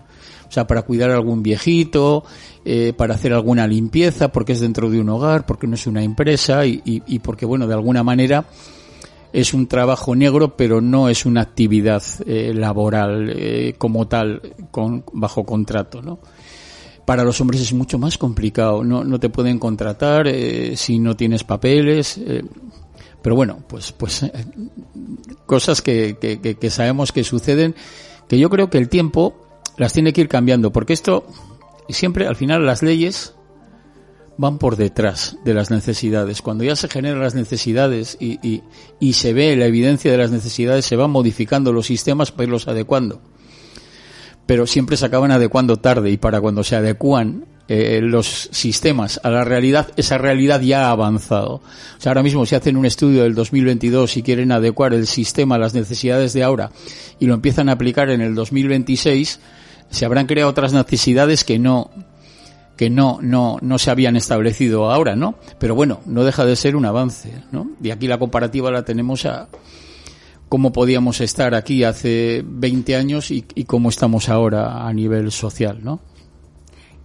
O 0.49 0.53
sea, 0.53 0.67
para 0.67 0.83
cuidar 0.83 1.11
a 1.11 1.15
algún 1.15 1.43
viejito, 1.43 2.25
eh, 2.65 2.95
para 2.97 3.15
hacer 3.15 3.35
alguna 3.35 3.67
limpieza, 3.67 4.33
porque 4.33 4.53
es 4.53 4.61
dentro 4.61 4.89
de 4.89 4.99
un 4.99 5.09
hogar, 5.11 5.45
porque 5.45 5.67
no 5.67 5.75
es 5.75 5.87
una 5.87 6.03
empresa 6.03 6.65
y, 6.65 6.81
y 6.85 7.19
porque, 7.19 7.45
bueno, 7.45 7.67
de 7.67 7.75
alguna 7.75 8.03
manera 8.03 8.47
es 9.37 9.53
un 9.53 9.67
trabajo 9.67 10.17
negro, 10.17 10.57
pero 10.57 10.81
no 10.81 11.11
es 11.11 11.27
una 11.27 11.43
actividad 11.43 12.03
eh, 12.27 12.55
laboral 12.55 13.31
eh, 13.37 13.75
como 13.77 14.09
tal, 14.09 14.41
con, 14.71 15.05
bajo 15.13 15.45
contrato, 15.45 16.01
¿no? 16.01 16.21
Para 17.07 17.25
los 17.25 17.41
hombres 17.41 17.63
es 17.63 17.73
mucho 17.73 17.99
más 17.99 18.19
complicado, 18.19 18.85
no, 18.85 19.05
no 19.05 19.19
te 19.19 19.31
pueden 19.31 19.59
contratar 19.59 20.27
eh, 20.29 20.77
si 20.77 20.99
no 20.99 21.17
tienes 21.17 21.45
papeles, 21.45 22.21
pero 23.23 23.37
bueno, 23.37 23.65
pues, 23.69 23.93
pues 23.93 24.25
cosas 25.47 25.83
que, 25.83 26.19
que, 26.21 26.39
que 26.41 26.71
sabemos 26.71 27.13
que 27.13 27.25
suceden, 27.25 27.75
que 28.29 28.39
yo 28.39 28.51
creo 28.51 28.69
que 28.71 28.79
el 28.79 28.89
tiempo 28.89 29.35
las 29.77 29.93
tiene 29.93 30.13
que 30.13 30.21
ir 30.21 30.29
cambiando, 30.29 30.73
porque 30.73 30.93
esto 30.93 31.27
siempre 31.89 32.27
al 32.27 32.37
final 32.37 32.67
las 32.67 32.83
leyes 32.83 33.35
van 34.39 34.59
por 34.59 34.77
detrás 34.77 35.39
de 35.45 35.55
las 35.55 35.71
necesidades. 35.71 36.43
Cuando 36.43 36.65
ya 36.65 36.77
se 36.77 36.89
generan 36.89 37.21
las 37.21 37.35
necesidades 37.35 38.17
y, 38.21 38.39
y, 38.47 38.63
y, 39.01 39.15
se 39.15 39.33
ve 39.33 39.57
la 39.57 39.67
evidencia 39.67 40.11
de 40.11 40.19
las 40.19 40.31
necesidades, 40.31 40.85
se 40.85 40.97
van 40.97 41.11
modificando 41.11 41.73
los 41.73 41.87
sistemas 41.87 42.33
para 42.33 42.45
irlos 42.45 42.69
adecuando. 42.69 43.21
Pero 44.47 44.67
siempre 44.67 44.97
se 44.97 45.07
acaban 45.07 45.31
adecuando 45.31 45.77
tarde 45.77 46.11
y 46.11 46.17
para 46.17 46.41
cuando 46.41 46.63
se 46.65 46.77
adecuan 46.77 47.45
eh, 47.69 48.01
los 48.01 48.49
sistemas 48.53 49.19
a 49.25 49.31
la 49.31 49.43
realidad, 49.43 49.89
esa 49.97 50.19
realidad 50.19 50.61
ya 50.61 50.87
ha 50.87 50.91
avanzado. 50.93 51.55
O 51.55 51.63
sea, 51.99 52.11
ahora 52.11 52.23
mismo 52.23 52.47
si 52.47 52.55
hacen 52.55 52.77
un 52.77 52.87
estudio 52.87 53.25
del 53.25 53.35
2022 53.35 54.17
y 54.17 54.23
quieren 54.23 54.53
adecuar 54.53 54.95
el 54.95 55.09
sistema 55.09 55.57
a 55.57 55.59
las 55.59 55.75
necesidades 55.75 56.33
de 56.33 56.45
ahora 56.45 56.71
y 57.19 57.27
lo 57.27 57.35
empiezan 57.35 57.69
a 57.69 57.73
aplicar 57.73 58.11
en 58.11 58.21
el 58.21 58.37
2026, 58.37 59.41
se 59.91 60.05
habrán 60.05 60.27
creado 60.27 60.51
otras 60.51 60.73
necesidades 60.73 61.43
que 61.43 61.59
no, 61.59 61.91
que 62.77 62.89
no, 62.89 63.19
no, 63.21 63.59
no 63.61 63.79
se 63.79 63.91
habían 63.91 64.15
establecido 64.15 64.93
ahora, 64.93 65.17
¿no? 65.17 65.35
Pero 65.59 65.75
bueno, 65.75 66.01
no 66.07 66.23
deja 66.23 66.45
de 66.45 66.55
ser 66.55 66.77
un 66.77 66.85
avance, 66.85 67.33
¿no? 67.51 67.71
Y 67.83 67.91
aquí 67.91 68.07
la 68.07 68.19
comparativa 68.19 68.71
la 68.71 68.85
tenemos 68.85 69.25
a 69.25 69.49
cómo 70.49 70.73
podíamos 70.73 71.21
estar 71.21 71.55
aquí 71.55 71.85
hace 71.85 72.43
20 72.45 72.97
años 72.97 73.31
y, 73.31 73.43
cómo 73.65 73.89
estamos 73.89 74.29
ahora 74.29 74.87
a 74.87 74.93
nivel 74.93 75.33
social, 75.33 75.81
¿no? 75.83 76.01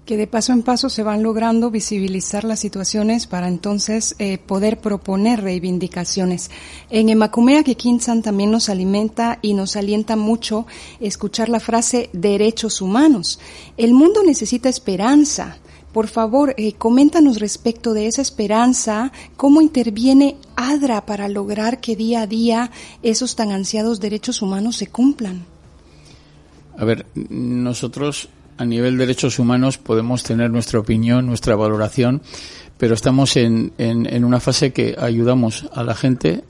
que 0.06 0.18
de 0.18 0.28
paso 0.28 0.52
en 0.52 0.64
paso 0.64 0.90
se 0.90 1.04
van 1.04 1.24
logrando 1.24 1.70
visibilizar 1.70 2.44
las 2.44 2.60
situaciones 2.60 3.28
para 3.28 3.48
entonces 3.48 4.16
eh, 4.20 4.40
poder 4.40 4.80
proponer 4.80 5.42
reivindicaciones. 5.42 6.50
En 6.90 7.08
Emacumea 7.08 7.64
que 7.64 7.76
Kinsan 7.76 8.22
también 8.22 8.52
nos 8.52 8.68
alimenta 8.68 9.38
y 9.42 9.54
nos 9.54 9.76
alienta 9.76 10.16
mucho 10.16 10.66
escuchar 11.00 11.50
la 11.50 11.62
frase 11.62 12.10
derechos 12.14 12.82
humanos. 12.82 13.40
El 13.78 13.94
mundo 13.94 14.22
necesita 14.24 14.68
esperanza. 14.68 15.60
Por 15.94 16.08
favor, 16.08 16.54
eh, 16.58 16.74
coméntanos 16.74 17.40
respecto 17.40 17.94
de 17.94 18.08
esa 18.08 18.22
esperanza, 18.22 19.12
cómo 19.36 19.62
interviene 19.62 20.38
ADRA 20.56 21.06
para 21.06 21.28
lograr 21.28 21.82
que 21.82 21.96
día 21.96 22.22
a 22.22 22.28
día 22.28 22.72
esos 23.04 23.36
tan 23.36 23.52
ansiados 23.52 24.00
derechos 24.00 24.42
humanos 24.42 24.78
se 24.78 24.88
cumplan. 24.88 25.46
A 26.78 26.86
ver, 26.86 27.06
nosotros 27.30 28.30
a 28.58 28.66
nivel 28.66 28.94
de 28.94 29.06
derechos 29.06 29.40
humanos 29.40 29.78
podemos 29.78 30.24
tener 30.24 30.50
nuestra 30.50 30.80
opinión, 30.80 31.26
nuestra 31.26 31.56
valoración, 31.56 32.22
pero 32.78 32.94
estamos 32.94 33.36
en, 33.36 33.74
en, 33.78 34.24
una 34.24 34.40
fase 34.40 34.72
que 34.72 34.96
ayudamos 34.98 35.68
a 35.74 35.84
la 35.84 35.96
gente 35.96 36.44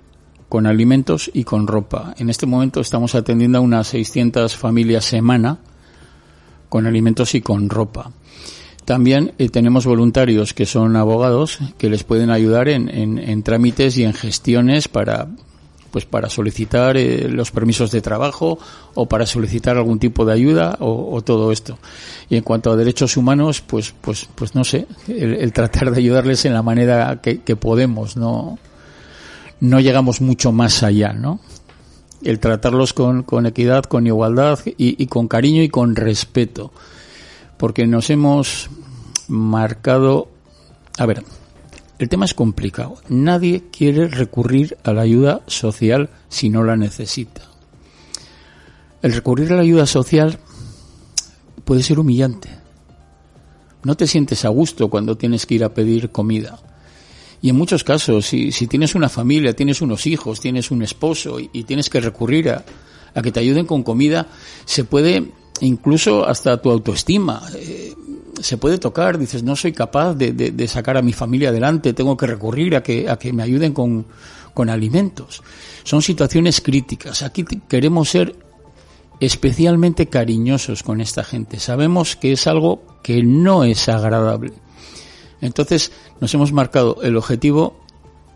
con 0.49 0.67
alimentos 0.67 1.31
y 1.33 1.45
con 1.45 1.67
ropa. 1.67 2.13
En 2.17 2.29
este 2.29 2.45
momento 2.45 2.81
estamos 2.81 3.15
atendiendo 3.15 3.57
a 3.57 3.61
unas 3.61 3.87
600 3.87 4.55
familias 4.55 5.05
semana 5.05 5.59
con 6.69 6.85
alimentos 6.85 7.33
y 7.35 7.41
con 7.41 7.69
ropa. 7.69 8.11
También 8.85 9.33
eh, 9.37 9.49
tenemos 9.49 9.85
voluntarios 9.85 10.53
que 10.53 10.65
son 10.65 10.95
abogados 10.95 11.59
que 11.77 11.89
les 11.89 12.03
pueden 12.03 12.31
ayudar 12.31 12.67
en, 12.67 12.89
en, 12.89 13.43
trámites 13.43 13.97
y 13.97 14.03
en 14.03 14.13
gestiones 14.13 14.87
para 14.87 15.27
pues 15.91 16.05
para 16.05 16.29
solicitar 16.29 16.95
eh, 16.95 17.27
los 17.29 17.51
permisos 17.51 17.91
de 17.91 18.01
trabajo 18.01 18.57
o 18.95 19.07
para 19.07 19.25
solicitar 19.25 19.75
algún 19.75 19.99
tipo 19.99 20.25
de 20.25 20.33
ayuda 20.33 20.77
o, 20.79 21.21
todo 21.21 21.51
esto. 21.51 21.77
Y 22.29 22.37
en 22.37 22.43
cuanto 22.43 22.71
a 22.71 22.77
derechos 22.77 23.17
humanos, 23.17 23.61
pues, 23.61 23.93
pues, 23.99 24.27
pues 24.33 24.55
no 24.55 24.63
sé, 24.63 24.87
el, 25.09 25.51
tratar 25.51 25.91
de 25.91 25.97
ayudarles 25.97 26.45
en 26.45 26.53
la 26.53 26.63
manera 26.63 27.19
que, 27.21 27.55
podemos, 27.57 28.15
no, 28.15 28.57
no 29.59 29.79
llegamos 29.81 30.21
mucho 30.21 30.53
más 30.53 30.81
allá, 30.81 31.11
¿no? 31.11 31.41
El 32.23 32.39
tratarlos 32.39 32.93
con, 32.93 33.23
con 33.23 33.45
equidad, 33.45 33.83
con 33.83 34.07
igualdad 34.07 34.59
y 34.65 35.05
con 35.07 35.27
cariño 35.27 35.61
y 35.61 35.67
con 35.67 35.97
respeto. 35.97 36.71
Porque 37.61 37.85
nos 37.85 38.09
hemos 38.09 38.71
marcado, 39.27 40.31
a 40.97 41.05
ver, 41.05 41.23
el 41.99 42.09
tema 42.09 42.25
es 42.25 42.33
complicado. 42.33 42.97
Nadie 43.07 43.65
quiere 43.71 44.07
recurrir 44.07 44.79
a 44.83 44.93
la 44.93 45.03
ayuda 45.03 45.41
social 45.45 46.09
si 46.27 46.49
no 46.49 46.63
la 46.63 46.75
necesita. 46.75 47.43
El 49.03 49.13
recurrir 49.13 49.53
a 49.53 49.57
la 49.57 49.61
ayuda 49.61 49.85
social 49.85 50.39
puede 51.63 51.83
ser 51.83 51.99
humillante. 51.99 52.49
No 53.83 53.95
te 53.95 54.07
sientes 54.07 54.43
a 54.43 54.49
gusto 54.49 54.89
cuando 54.89 55.15
tienes 55.15 55.45
que 55.45 55.53
ir 55.53 55.63
a 55.63 55.71
pedir 55.71 56.09
comida. 56.09 56.57
Y 57.43 57.49
en 57.49 57.57
muchos 57.57 57.83
casos, 57.83 58.25
si, 58.25 58.49
tienes 58.65 58.95
una 58.95 59.07
familia, 59.07 59.55
tienes 59.55 59.83
unos 59.83 60.07
hijos, 60.07 60.39
tienes 60.39 60.71
un 60.71 60.81
esposo 60.81 61.37
y, 61.39 61.63
tienes 61.65 61.91
que 61.91 62.01
recurrir 62.01 62.49
a, 62.49 62.65
que 63.21 63.31
te 63.31 63.39
ayuden 63.39 63.67
con 63.67 63.83
comida, 63.83 64.25
se 64.65 64.83
puede 64.83 65.31
incluso 65.61 66.25
hasta 66.27 66.61
tu 66.61 66.69
autoestima. 66.69 67.41
Eh, 67.55 67.93
se 68.39 68.57
puede 68.57 68.77
tocar, 68.77 69.17
dices, 69.17 69.43
no 69.43 69.55
soy 69.55 69.71
capaz 69.71 70.15
de, 70.15 70.31
de, 70.33 70.67
sacar 70.67 70.97
a 70.97 71.01
mi 71.01 71.13
familia 71.13 71.49
adelante, 71.49 71.93
tengo 71.93 72.17
que 72.17 72.25
recurrir 72.25 72.75
a 72.75 72.81
que, 72.81 73.07
a 73.07 73.17
que 73.17 73.31
me 73.33 73.43
ayuden 73.43 73.73
con, 73.73 74.07
con 74.53 74.69
alimentos. 74.69 75.43
Son 75.83 76.01
situaciones 76.01 76.59
críticas. 76.61 77.21
Aquí 77.21 77.45
queremos 77.67 78.09
ser 78.09 78.35
especialmente 79.19 80.07
cariñosos 80.07 80.81
con 80.81 81.01
esta 81.01 81.23
gente. 81.23 81.59
Sabemos 81.59 82.15
que 82.15 82.31
es 82.31 82.47
algo 82.47 82.81
que 83.03 83.21
no 83.21 83.63
es 83.63 83.87
agradable. 83.87 84.53
Entonces 85.41 85.91
nos 86.19 86.33
hemos 86.33 86.51
marcado 86.51 86.97
el 87.03 87.17
objetivo 87.17 87.79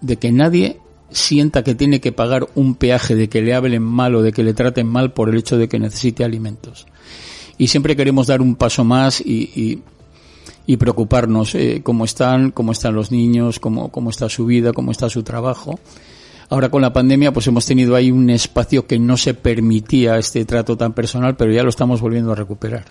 de 0.01 0.17
que 0.17 0.31
nadie 0.31 0.79
sienta 1.11 1.63
que 1.63 1.75
tiene 1.75 2.01
que 2.01 2.11
pagar 2.11 2.47
un 2.55 2.75
peaje 2.75 3.15
de 3.15 3.29
que 3.29 3.41
le 3.41 3.53
hablen 3.53 3.83
mal 3.83 4.15
o 4.15 4.21
de 4.21 4.31
que 4.31 4.43
le 4.43 4.53
traten 4.53 4.87
mal 4.87 5.13
por 5.13 5.29
el 5.29 5.37
hecho 5.37 5.57
de 5.57 5.67
que 5.67 5.79
necesite 5.79 6.23
alimentos. 6.23 6.85
Y 7.57 7.67
siempre 7.67 7.95
queremos 7.95 8.27
dar 8.27 8.41
un 8.41 8.55
paso 8.55 8.83
más 8.83 9.21
y, 9.21 9.81
preocuparnos 10.77 11.55
eh, 11.55 11.81
cómo 11.83 12.05
están, 12.05 12.51
cómo 12.51 12.71
están 12.71 12.95
los 12.95 13.11
niños, 13.11 13.59
cómo, 13.59 13.91
cómo 13.91 14.09
está 14.09 14.29
su 14.29 14.45
vida, 14.45 14.73
cómo 14.73 14.91
está 14.91 15.09
su 15.09 15.23
trabajo. 15.23 15.79
Ahora 16.49 16.69
con 16.69 16.81
la 16.81 16.93
pandemia 16.93 17.31
pues 17.31 17.47
hemos 17.47 17.65
tenido 17.65 17.95
ahí 17.95 18.11
un 18.11 18.29
espacio 18.29 18.85
que 18.85 18.99
no 18.99 19.17
se 19.17 19.33
permitía 19.33 20.17
este 20.17 20.45
trato 20.45 20.77
tan 20.77 20.93
personal, 20.93 21.35
pero 21.35 21.51
ya 21.51 21.63
lo 21.63 21.69
estamos 21.69 22.01
volviendo 22.01 22.31
a 22.31 22.35
recuperar. 22.35 22.85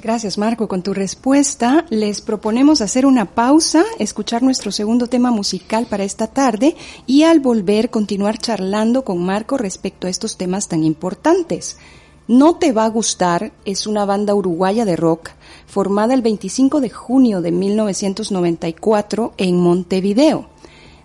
Gracias 0.00 0.38
Marco. 0.38 0.68
Con 0.68 0.82
tu 0.82 0.94
respuesta 0.94 1.84
les 1.90 2.20
proponemos 2.20 2.82
hacer 2.82 3.04
una 3.04 3.34
pausa, 3.34 3.84
escuchar 3.98 4.44
nuestro 4.44 4.70
segundo 4.70 5.08
tema 5.08 5.32
musical 5.32 5.86
para 5.86 6.04
esta 6.04 6.28
tarde 6.28 6.76
y 7.04 7.24
al 7.24 7.40
volver 7.40 7.90
continuar 7.90 8.38
charlando 8.38 9.02
con 9.02 9.24
Marco 9.24 9.58
respecto 9.58 10.06
a 10.06 10.10
estos 10.10 10.36
temas 10.36 10.68
tan 10.68 10.84
importantes. 10.84 11.78
No 12.28 12.56
Te 12.56 12.70
Va 12.70 12.84
a 12.84 12.90
Gustar 12.90 13.52
es 13.64 13.88
una 13.88 14.04
banda 14.04 14.36
uruguaya 14.36 14.84
de 14.84 14.94
rock 14.94 15.30
formada 15.66 16.14
el 16.14 16.22
25 16.22 16.80
de 16.80 16.90
junio 16.90 17.40
de 17.40 17.50
1994 17.50 19.34
en 19.36 19.58
Montevideo. 19.58 20.48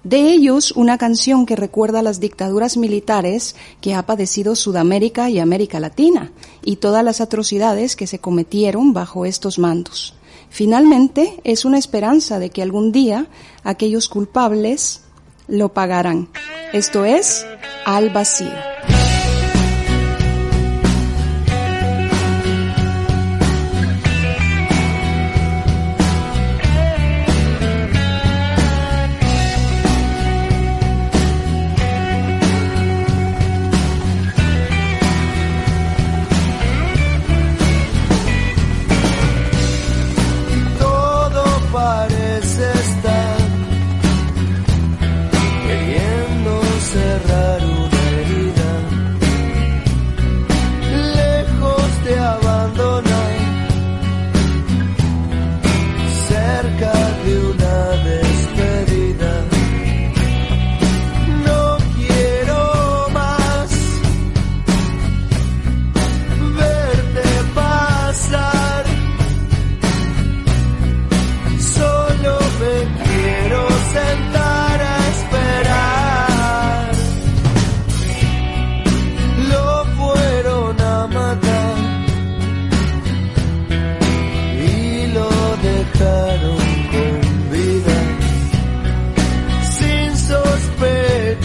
De 0.03 0.33
ellos, 0.33 0.73
una 0.73 0.97
canción 0.97 1.45
que 1.45 1.55
recuerda 1.55 2.01
las 2.01 2.19
dictaduras 2.19 2.75
militares 2.75 3.55
que 3.79 3.93
ha 3.93 4.05
padecido 4.05 4.55
Sudamérica 4.55 5.29
y 5.29 5.39
América 5.39 5.79
Latina 5.79 6.31
y 6.61 6.75
todas 6.75 7.05
las 7.05 7.21
atrocidades 7.21 7.95
que 7.95 8.05
se 8.05 8.19
cometieron 8.19 8.91
bajo 8.91 9.25
estos 9.25 9.59
mandos. 9.59 10.15
Finalmente, 10.49 11.39
es 11.45 11.63
una 11.63 11.77
esperanza 11.77 12.37
de 12.37 12.49
que 12.49 12.61
algún 12.61 12.91
día 12.91 13.27
aquellos 13.63 14.09
culpables 14.09 15.01
lo 15.47 15.69
pagarán. 15.69 16.27
Esto 16.73 17.05
es 17.05 17.45
Al 17.85 18.09
Vacío. 18.09 18.92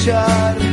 Del 0.08 0.67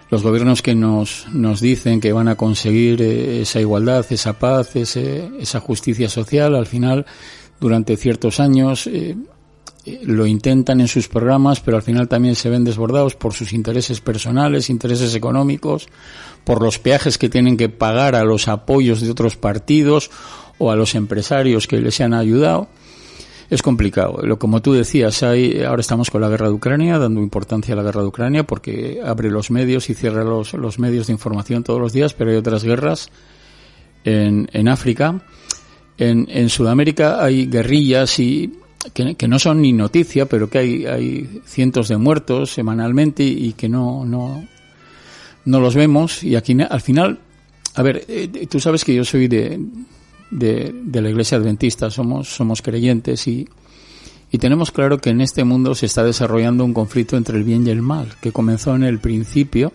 Los 0.09 0.23
gobiernos 0.23 0.61
que 0.61 0.73
nos, 0.73 1.27
nos 1.31 1.61
dicen 1.61 1.99
que 1.99 2.13
van 2.13 2.27
a 2.27 2.35
conseguir 2.35 3.01
eh, 3.01 3.41
esa 3.41 3.59
igualdad, 3.59 4.05
esa 4.09 4.33
paz, 4.33 4.75
ese, 4.75 5.29
esa 5.39 5.59
justicia 5.59 6.09
social, 6.09 6.55
al 6.55 6.65
final, 6.65 7.05
durante 7.59 7.97
ciertos 7.97 8.39
años, 8.39 8.87
eh, 8.87 9.15
lo 10.03 10.25
intentan 10.25 10.81
en 10.81 10.87
sus 10.87 11.07
programas, 11.07 11.59
pero 11.59 11.77
al 11.77 11.83
final 11.83 12.07
también 12.07 12.35
se 12.35 12.49
ven 12.49 12.63
desbordados 12.63 13.15
por 13.15 13.33
sus 13.33 13.53
intereses 13.53 14.01
personales, 14.01 14.69
intereses 14.69 15.15
económicos, 15.15 15.87
por 16.43 16.61
los 16.61 16.79
peajes 16.79 17.17
que 17.17 17.29
tienen 17.29 17.57
que 17.57 17.69
pagar 17.69 18.15
a 18.15 18.23
los 18.23 18.47
apoyos 18.47 19.01
de 19.01 19.09
otros 19.09 19.35
partidos 19.35 20.09
o 20.57 20.71
a 20.71 20.75
los 20.75 20.95
empresarios 20.95 21.67
que 21.67 21.79
les 21.79 21.99
han 22.01 22.13
ayudado. 22.13 22.67
Es 23.49 23.61
complicado. 23.61 24.19
Lo 24.23 24.37
como 24.37 24.61
tú 24.61 24.73
decías, 24.73 25.23
hay, 25.23 25.63
ahora 25.63 25.79
estamos 25.79 26.09
con 26.09 26.19
la 26.19 26.27
guerra 26.27 26.47
de 26.47 26.53
Ucrania, 26.53 26.97
dando 26.97 27.21
importancia 27.21 27.73
a 27.73 27.77
la 27.77 27.83
guerra 27.83 28.01
de 28.01 28.07
Ucrania 28.07 28.43
porque 28.45 28.99
abre 29.03 29.31
los 29.31 29.51
medios 29.51 29.89
y 29.89 29.93
cierra 29.93 30.23
los, 30.25 30.53
los 30.53 30.79
medios 30.79 31.07
de 31.07 31.13
información 31.13 31.63
todos 31.63 31.79
los 31.79 31.93
días, 31.93 32.13
pero 32.13 32.31
hay 32.31 32.37
otras 32.37 32.65
guerras 32.65 33.09
en, 34.03 34.49
en 34.51 34.67
África. 34.67 35.21
En, 35.97 36.27
en 36.29 36.49
Sudamérica 36.49 37.23
hay 37.23 37.45
guerrillas 37.47 38.19
y 38.19 38.51
que, 38.93 39.27
no 39.27 39.39
son 39.39 39.61
ni 39.61 39.73
noticia, 39.73 40.25
pero 40.25 40.49
que 40.49 40.57
hay, 40.57 40.85
hay 40.85 41.41
cientos 41.45 41.87
de 41.87 41.97
muertos 41.97 42.51
semanalmente 42.51 43.23
y, 43.23 43.53
que 43.53 43.69
no, 43.69 44.05
no, 44.05 44.47
no 45.45 45.59
los 45.59 45.75
vemos. 45.75 46.23
Y 46.23 46.35
aquí 46.35 46.55
al 46.61 46.81
final, 46.81 47.19
a 47.75 47.83
ver, 47.83 48.05
eh, 48.07 48.47
tú 48.49 48.59
sabes 48.59 48.83
que 48.83 48.93
yo 48.93 49.03
soy 49.03 49.27
de, 49.27 49.59
de, 50.31 51.01
la 51.01 51.09
iglesia 51.09 51.37
adventista, 51.37 51.89
somos, 51.89 52.27
somos 52.29 52.61
creyentes 52.61 53.27
y, 53.27 53.47
y 54.31 54.37
tenemos 54.37 54.71
claro 54.71 54.99
que 54.99 55.09
en 55.09 55.21
este 55.21 55.43
mundo 55.43 55.75
se 55.75 55.85
está 55.85 56.03
desarrollando 56.03 56.65
un 56.65 56.73
conflicto 56.73 57.17
entre 57.17 57.37
el 57.37 57.43
bien 57.43 57.65
y 57.65 57.69
el 57.69 57.81
mal, 57.81 58.13
que 58.21 58.31
comenzó 58.31 58.75
en 58.75 58.83
el 58.83 58.99
principio, 58.99 59.71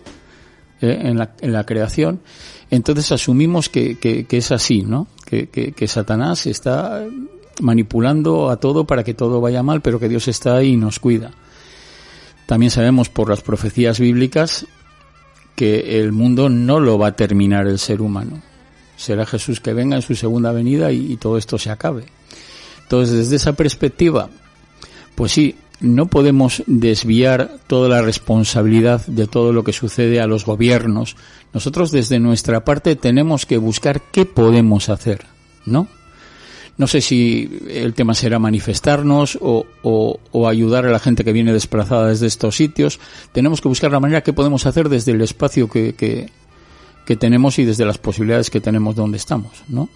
eh, 0.81 0.99
en, 1.03 1.17
la, 1.17 1.35
en 1.41 1.53
la 1.53 1.65
creación. 1.65 2.21
Entonces 2.69 3.11
asumimos 3.11 3.69
que, 3.69 3.97
que, 3.97 4.25
que 4.25 4.37
es 4.37 4.51
así, 4.51 4.81
¿no? 4.81 5.07
Que, 5.25 5.47
que, 5.47 5.71
que 5.73 5.87
Satanás 5.87 6.47
está 6.47 7.05
manipulando 7.61 8.49
a 8.49 8.57
todo 8.57 8.85
para 8.85 9.03
que 9.03 9.13
todo 9.13 9.41
vaya 9.41 9.63
mal, 9.63 9.81
pero 9.81 9.99
que 9.99 10.09
Dios 10.09 10.27
está 10.27 10.55
ahí 10.55 10.73
y 10.73 10.77
nos 10.77 10.99
cuida. 10.99 11.31
También 12.45 12.71
sabemos 12.71 13.09
por 13.09 13.29
las 13.29 13.41
profecías 13.41 13.99
bíblicas 13.99 14.67
que 15.55 15.99
el 15.99 16.11
mundo 16.11 16.49
no 16.49 16.79
lo 16.79 16.97
va 16.97 17.07
a 17.07 17.15
terminar 17.15 17.67
el 17.67 17.79
ser 17.79 18.01
humano. 18.01 18.41
Será 18.97 19.25
Jesús 19.25 19.59
que 19.59 19.73
venga 19.73 19.95
en 19.95 20.01
su 20.01 20.15
segunda 20.15 20.51
venida 20.51 20.91
y, 20.91 21.15
todo 21.17 21.37
esto 21.37 21.57
se 21.57 21.69
acabe. 21.69 22.05
Entonces, 22.83 23.17
desde 23.17 23.37
esa 23.37 23.53
perspectiva, 23.53 24.29
pues 25.15 25.31
sí, 25.31 25.55
no 25.79 26.05
podemos 26.05 26.63
desviar 26.67 27.57
toda 27.67 27.89
la 27.89 28.01
responsabilidad 28.01 29.05
de 29.07 29.27
todo 29.27 29.51
lo 29.51 29.63
que 29.63 29.73
sucede 29.73 30.21
a 30.21 30.27
los 30.27 30.45
gobiernos. 30.45 31.15
Nosotros 31.53 31.91
desde 31.91 32.19
nuestra 32.19 32.63
parte 32.63 32.95
tenemos 32.95 33.45
que 33.45 33.57
buscar 33.57 34.01
qué 34.11 34.25
podemos 34.25 34.89
hacer, 34.89 35.25
¿no? 35.65 35.87
No 36.77 36.87
sé 36.87 37.01
si 37.01 37.61
el 37.69 37.93
tema 37.93 38.15
será 38.15 38.39
manifestarnos 38.39 39.37
o, 39.39 39.65
o, 39.83 40.47
ayudar 40.47 40.85
a 40.85 40.91
la 40.91 40.99
gente 40.99 41.23
que 41.23 41.31
viene 41.31 41.53
desplazada 41.53 42.07
desde 42.07 42.25
estos 42.25 42.55
sitios. 42.55 42.99
Tenemos 43.31 43.61
que 43.61 43.67
buscar 43.67 43.91
la 43.91 43.99
manera 43.99 44.23
que 44.23 44.33
podemos 44.33 44.65
hacer 44.65 44.89
desde 44.89 45.11
el 45.11 45.21
espacio 45.21 45.69
que, 45.69 45.93
que, 45.93 46.31
que 47.05 47.15
tenemos 47.15 47.59
y 47.59 47.65
desde 47.65 47.85
las 47.85 47.99
posibilidades 47.99 48.49
que 48.49 48.59
tenemos 48.59 48.95
donde 48.95 49.17
estamos, 49.17 49.63
¿no? 49.67 49.87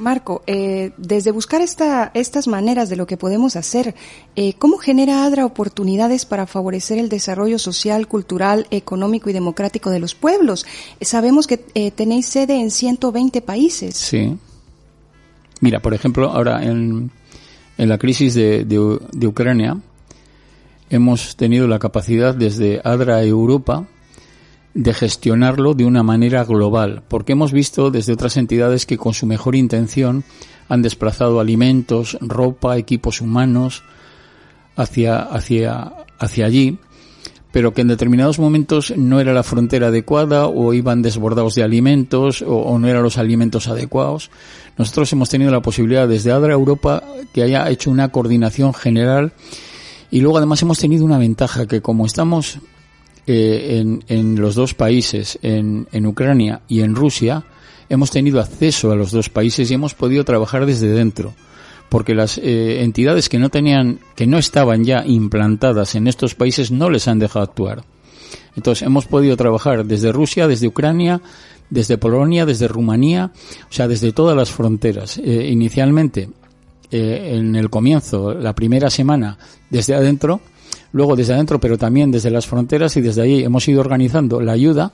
Marco, 0.00 0.42
eh, 0.46 0.92
desde 0.96 1.30
buscar 1.30 1.60
esta, 1.60 2.10
estas 2.14 2.48
maneras 2.48 2.88
de 2.88 2.96
lo 2.96 3.06
que 3.06 3.18
podemos 3.18 3.54
hacer, 3.54 3.94
eh, 4.34 4.54
¿cómo 4.54 4.78
genera 4.78 5.24
ADRA 5.24 5.44
oportunidades 5.44 6.24
para 6.24 6.46
favorecer 6.46 6.98
el 6.98 7.10
desarrollo 7.10 7.58
social, 7.58 8.08
cultural, 8.08 8.66
económico 8.70 9.28
y 9.28 9.34
democrático 9.34 9.90
de 9.90 10.00
los 10.00 10.14
pueblos? 10.14 10.64
sabemos 11.02 11.46
que 11.46 11.66
eh, 11.74 11.90
tenéis 11.90 12.26
sede 12.26 12.58
en 12.58 12.70
120 12.70 13.42
países. 13.42 13.94
Sí. 13.94 14.38
Mira, 15.60 15.80
por 15.80 15.94
ejemplo, 15.94 16.30
ahora 16.30 16.64
en, 16.64 17.10
en 17.76 17.88
la 17.88 17.98
crisis 17.98 18.34
de, 18.34 18.64
de, 18.64 19.26
Ucrania 19.26 19.78
hemos 20.88 21.36
tenido 21.36 21.68
la 21.68 21.78
capacidad 21.78 22.34
desde 22.34 22.80
ADRA 22.82 23.22
Europa 23.22 23.86
de 24.72 24.94
gestionarlo 24.94 25.74
de 25.74 25.84
una 25.84 26.02
manera 26.02 26.44
global, 26.44 27.02
porque 27.08 27.32
hemos 27.32 27.52
visto 27.52 27.90
desde 27.90 28.12
otras 28.12 28.36
entidades 28.36 28.86
que 28.86 28.98
con 28.98 29.14
su 29.14 29.26
mejor 29.26 29.54
intención 29.54 30.24
han 30.68 30.82
desplazado 30.82 31.40
alimentos, 31.40 32.16
ropa, 32.20 32.78
equipos 32.78 33.20
humanos 33.20 33.82
hacia, 34.76 35.18
hacia, 35.18 35.92
hacia 36.18 36.46
allí 36.46 36.78
pero 37.52 37.74
que 37.74 37.80
en 37.80 37.88
determinados 37.88 38.38
momentos 38.38 38.94
no 38.96 39.20
era 39.20 39.32
la 39.32 39.42
frontera 39.42 39.88
adecuada 39.88 40.46
o 40.46 40.72
iban 40.72 41.02
desbordados 41.02 41.54
de 41.54 41.62
alimentos 41.62 42.42
o, 42.46 42.78
no 42.78 42.88
eran 42.88 43.02
los 43.02 43.18
alimentos 43.18 43.68
adecuados. 43.68 44.30
Nosotros 44.78 45.12
hemos 45.12 45.28
tenido 45.28 45.50
la 45.50 45.62
posibilidad 45.62 46.06
desde 46.06 46.32
ADRA 46.32 46.52
Europa 46.52 47.02
que 47.32 47.42
haya 47.42 47.68
hecho 47.68 47.90
una 47.90 48.10
coordinación 48.10 48.72
general 48.72 49.32
y 50.10 50.20
luego 50.20 50.38
además 50.38 50.62
hemos 50.62 50.78
tenido 50.78 51.04
una 51.04 51.18
ventaja 51.18 51.66
que 51.66 51.80
como 51.80 52.06
estamos 52.06 52.58
eh, 53.26 53.78
en, 53.80 54.04
en, 54.08 54.40
los 54.40 54.54
dos 54.54 54.74
países, 54.74 55.38
en, 55.42 55.88
en 55.92 56.06
Ucrania 56.06 56.62
y 56.68 56.80
en 56.80 56.94
Rusia, 56.94 57.44
hemos 57.88 58.10
tenido 58.10 58.40
acceso 58.40 58.92
a 58.92 58.96
los 58.96 59.10
dos 59.10 59.28
países 59.28 59.70
y 59.70 59.74
hemos 59.74 59.94
podido 59.94 60.24
trabajar 60.24 60.66
desde 60.66 60.88
dentro 60.88 61.34
porque 61.90 62.14
las 62.14 62.38
eh, 62.38 62.82
entidades 62.82 63.28
que 63.28 63.38
no 63.38 63.50
tenían, 63.50 63.98
que 64.14 64.26
no 64.26 64.38
estaban 64.38 64.84
ya 64.84 65.04
implantadas 65.04 65.96
en 65.96 66.06
estos 66.06 66.34
países 66.34 66.70
no 66.70 66.88
les 66.88 67.08
han 67.08 67.18
dejado 67.18 67.44
actuar. 67.44 67.84
Entonces 68.56 68.86
hemos 68.86 69.06
podido 69.06 69.36
trabajar 69.36 69.84
desde 69.84 70.12
Rusia, 70.12 70.46
desde 70.46 70.68
Ucrania, 70.68 71.20
desde 71.68 71.98
Polonia, 71.98 72.46
desde 72.46 72.68
Rumanía, 72.68 73.32
o 73.68 73.72
sea, 73.72 73.88
desde 73.88 74.12
todas 74.12 74.36
las 74.36 74.50
fronteras. 74.50 75.18
Eh, 75.18 75.48
inicialmente, 75.50 76.30
eh, 76.90 77.32
en 77.34 77.56
el 77.56 77.68
comienzo, 77.70 78.34
la 78.34 78.54
primera 78.54 78.88
semana, 78.88 79.36
desde 79.68 79.94
adentro, 79.94 80.40
luego 80.92 81.16
desde 81.16 81.34
adentro, 81.34 81.58
pero 81.60 81.76
también 81.76 82.12
desde 82.12 82.30
las 82.30 82.46
fronteras 82.46 82.96
y 82.96 83.00
desde 83.00 83.22
ahí 83.22 83.42
hemos 83.42 83.66
ido 83.68 83.80
organizando 83.80 84.40
la 84.40 84.52
ayuda 84.52 84.92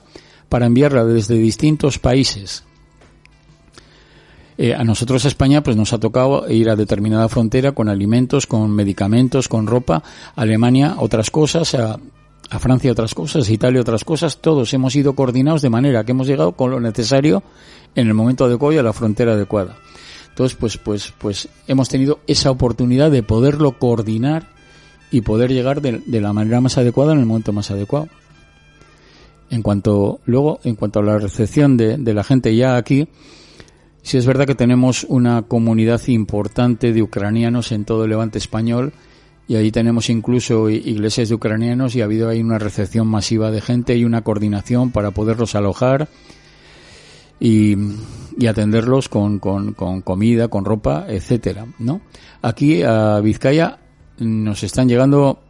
para 0.49 0.65
enviarla 0.65 1.05
desde 1.05 1.35
distintos 1.35 1.99
países 1.99 2.63
Eh, 4.57 4.73
a 4.73 4.83
nosotros 4.83 5.23
a 5.25 5.27
España 5.27 5.61
pues 5.61 5.77
nos 5.77 5.93
ha 5.93 5.99
tocado 5.99 6.49
ir 6.49 6.69
a 6.69 6.75
determinada 6.75 7.29
frontera 7.29 7.73
con 7.73 7.89
alimentos, 7.89 8.47
con 8.47 8.71
medicamentos, 8.71 9.47
con 9.47 9.67
ropa, 9.67 10.01
Alemania 10.35 10.95
otras 10.97 11.29
cosas, 11.29 11.75
a, 11.75 11.99
a 12.49 12.59
Francia 12.59 12.91
otras 12.91 13.13
cosas, 13.13 13.47
a 13.47 13.53
Italia 13.53 13.81
otras 13.81 14.03
cosas, 14.03 14.39
todos 14.39 14.73
hemos 14.73 14.95
ido 14.95 15.13
coordinados 15.13 15.61
de 15.61 15.69
manera 15.69 16.03
que 16.03 16.11
hemos 16.11 16.27
llegado 16.27 16.53
con 16.53 16.71
lo 16.71 16.79
necesario 16.79 17.43
en 17.93 18.07
el 18.07 18.13
momento 18.13 18.45
adecuado 18.45 18.73
y 18.73 18.77
a 18.77 18.83
la 18.83 18.93
frontera 18.93 19.33
adecuada. 19.33 19.77
Entonces, 20.29 20.55
pues, 20.59 20.77
pues, 20.77 21.13
pues 21.17 21.49
hemos 21.67 21.89
tenido 21.89 22.19
esa 22.27 22.51
oportunidad 22.51 23.09
de 23.09 23.23
poderlo 23.23 23.79
coordinar 23.79 24.47
y 25.09 25.21
poder 25.21 25.51
llegar 25.51 25.81
de, 25.81 26.01
la 26.05 26.31
manera 26.31 26.61
más 26.61 26.77
adecuada 26.77 27.13
en 27.13 27.19
el 27.19 27.25
momento 27.25 27.53
más 27.53 27.71
adecuado. 27.71 28.07
En 29.49 29.63
cuanto, 29.63 30.19
luego, 30.25 30.59
en 30.63 30.75
cuanto 30.75 30.99
a 30.99 31.03
la 31.03 31.17
recepción 31.17 31.75
de, 31.75 31.97
de 31.97 32.13
la 32.13 32.23
gente 32.23 32.55
ya 32.55 32.75
aquí, 32.75 33.07
Sí 34.07 34.17
es 34.17 34.25
verdad 34.25 34.45
que 34.45 34.55
tenemos 34.55 35.05
una 35.09 35.41
comunidad 35.41 35.99
importante 36.07 36.93
de 36.93 37.01
ucranianos 37.01 37.73
en 37.73 37.83
todo 37.83 38.05
el 38.05 38.11
levante 38.11 38.37
español 38.37 38.93
y 39.49 39.57
ahí 39.57 39.69
tenemos 39.69 40.09
incluso 40.09 40.69
iglesias 40.69 41.27
de 41.27 41.35
ucranianos 41.35 41.93
y 41.93 41.99
ha 41.99 42.05
habido 42.05 42.29
ahí 42.29 42.39
una 42.39 42.57
recepción 42.57 43.05
masiva 43.05 43.51
de 43.51 43.59
gente 43.59 43.97
y 43.97 44.05
una 44.05 44.21
coordinación 44.21 44.91
para 44.91 45.11
poderlos 45.11 45.55
alojar 45.55 46.07
y, 47.41 47.75
atenderlos 48.47 49.09
con, 49.09 49.39
con, 49.39 49.73
con, 49.73 49.99
comida, 49.99 50.47
con 50.47 50.63
ropa, 50.63 51.03
etcétera, 51.09 51.65
¿no? 51.77 51.99
Aquí 52.41 52.83
a 52.83 53.19
Vizcaya 53.19 53.79
nos 54.19 54.63
están 54.63 54.87
llegando 54.87 55.41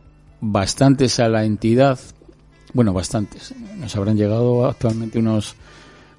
bastantes 0.42 1.20
a 1.20 1.30
la 1.30 1.46
entidad, 1.46 2.00
bueno, 2.74 2.92
bastantes, 2.92 3.54
nos 3.78 3.96
habrán 3.96 4.18
llegado 4.18 4.66
actualmente 4.66 5.20
unos 5.20 5.56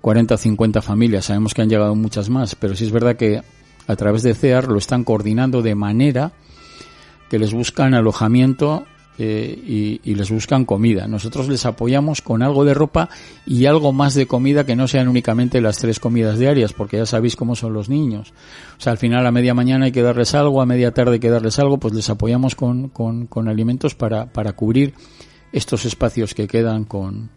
40 0.01 0.35
o 0.35 0.39
50 0.39 0.83
familias. 0.83 1.27
Sabemos 1.27 1.55
que 1.55 1.63
han 1.63 1.69
llegado 1.69 1.95
muchas 1.95 2.29
más, 2.31 2.55
pero 2.55 2.77
sí 2.77 2.85
es 2.85 2.93
verdad 2.93 3.17
que 3.17 3.43
a 3.87 3.97
través 3.97 4.23
de 4.23 4.35
CEAR 4.35 4.69
lo 4.69 4.79
están 4.79 5.05
coordinando 5.05 5.63
de 5.63 5.75
manera 5.75 6.33
que 7.29 7.39
les 7.39 7.53
buscan 7.53 7.95
alojamiento 7.95 8.85
eh, 9.21 9.99
y, 10.05 10.15
les 10.15 10.31
buscan 10.31 10.65
comida. 10.65 11.09
Nosotros 11.09 11.49
les 11.49 11.67
apoyamos 11.67 12.23
con 12.23 12.43
algo 12.43 12.65
de 12.65 12.73
ropa 12.73 13.09
y 13.47 13.67
algo 13.67 13.93
más 13.93 14.15
de 14.15 14.27
comida 14.27 14.65
que 14.65 14.77
no 14.77 14.87
sean 14.87 15.09
únicamente 15.09 15.61
las 15.61 15.79
tres 15.79 15.99
comidas 15.99 16.39
diarias, 16.39 16.73
porque 16.73 16.99
ya 16.99 17.07
sabéis 17.07 17.35
cómo 17.35 17.57
son 17.57 17.73
los 17.73 17.89
niños. 17.89 18.33
O 18.79 18.81
sea, 18.81 18.93
al 18.93 18.99
final 18.99 19.27
a 19.27 19.33
media 19.33 19.55
mañana 19.55 19.87
hay 19.87 19.93
que 19.93 20.03
darles 20.03 20.35
algo, 20.37 20.63
a 20.63 20.67
media 20.67 20.95
tarde 20.95 21.15
hay 21.15 21.21
que 21.21 21.31
darles 21.31 21.59
algo, 21.59 21.79
pues 21.79 21.95
les 21.95 22.09
apoyamos 22.11 22.55
con, 22.55 22.91
con, 22.91 23.27
con 23.27 23.49
alimentos 23.49 23.97
para, 23.97 24.27
para 24.27 24.53
cubrir 24.53 24.95
estos 25.51 25.85
espacios 25.85 26.33
que 26.33 26.47
quedan 26.47 26.85
con, 26.85 27.31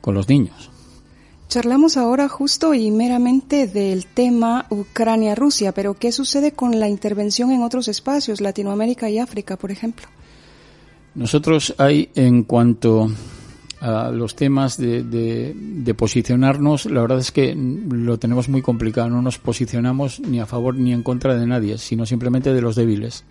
con 0.00 0.14
los 0.14 0.28
niños. 0.28 0.70
Charlamos 1.48 1.96
ahora 1.96 2.28
justo 2.28 2.74
y 2.74 2.90
meramente 2.90 3.66
del 3.66 4.04
tema 4.04 4.66
Ucrania-Rusia, 4.68 5.72
pero 5.72 5.94
¿qué 5.94 6.12
sucede 6.12 6.52
con 6.52 6.78
la 6.78 6.88
intervención 6.88 7.50
en 7.52 7.62
otros 7.62 7.88
espacios, 7.88 8.42
Latinoamérica 8.42 9.08
y 9.08 9.18
África, 9.18 9.56
por 9.56 9.70
ejemplo? 9.70 10.06
Nosotros 11.14 11.74
hay, 11.78 12.10
en 12.14 12.42
cuanto 12.42 13.10
a 13.80 14.10
los 14.10 14.36
temas 14.36 14.76
de, 14.76 15.02
de, 15.02 15.94
posicionarnos, 15.94 16.84
la 16.84 17.00
verdad 17.00 17.18
es 17.18 17.32
que 17.32 17.54
lo 17.54 18.18
tenemos 18.18 18.50
muy 18.50 18.60
complicado. 18.60 19.08
No 19.08 19.22
nos 19.22 19.38
posicionamos 19.38 20.20
ni 20.20 20.40
a 20.40 20.46
favor 20.46 20.74
ni 20.74 20.92
en 20.92 21.02
contra 21.02 21.34
de 21.34 21.46
nadie, 21.46 21.78
sino 21.78 22.04
simplemente 22.04 22.52
de 22.52 22.60
los 22.60 22.76
débiles. 22.76 23.24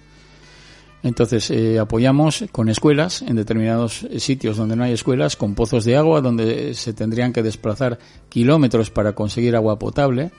Entonces, 1.03 1.51
eh, 1.51 1.79
apoyamos 1.79 2.45
con 2.51 2.69
escuelas 2.69 3.21
en 3.21 3.36
determinados 3.36 4.05
sitios 4.17 4.57
donde 4.57 4.75
no 4.75 4.83
hay 4.83 4.93
escuelas, 4.93 5.36
con 5.36 5.53
pozos 5.53 5.86
de 5.86 5.95
agua 5.95 6.21
donde 6.21 6.73
se 6.73 6.93
tendrían 6.93 7.33
que 7.33 7.43
desplazar 7.43 7.99
kilómetros 8.29 8.89
para 8.89 9.13
conseguir 9.13 9.55
agua 9.55 9.77
potable, 9.77 10.31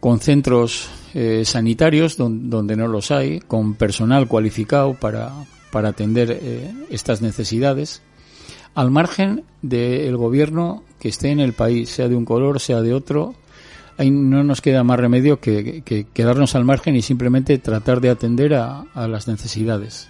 con 0.00 0.18
centros 0.18 0.88
eh, 1.14 1.44
sanitarios 1.44 2.16
donde, 2.16 2.76
no 2.76 2.88
los 2.88 3.12
hay, 3.12 3.38
con 3.38 3.74
personal 3.74 4.26
cualificado 4.26 4.94
para, 4.94 5.30
para 5.70 5.90
atender 5.90 6.40
eh, 6.42 6.72
estas 6.90 7.22
necesidades, 7.22 8.02
al 8.74 8.90
margen 8.90 9.44
del 9.62 10.16
gobierno 10.16 10.82
que 10.98 11.08
esté 11.08 11.30
en 11.30 11.38
el 11.38 11.52
país, 11.52 11.90
sea 11.90 12.08
de 12.08 12.16
un 12.16 12.24
color, 12.24 12.58
sea 12.58 12.82
de 12.82 12.94
otro, 12.94 13.36
ahí 13.98 14.10
no 14.10 14.42
nos 14.44 14.60
queda 14.60 14.84
más 14.84 14.98
remedio 14.98 15.40
que, 15.40 15.82
quedarnos 16.12 16.54
al 16.54 16.64
margen 16.64 16.96
y 16.96 17.02
simplemente 17.02 17.58
tratar 17.58 18.00
de 18.00 18.10
atender 18.10 18.54
a, 18.54 18.84
las 18.94 19.28
necesidades. 19.28 20.08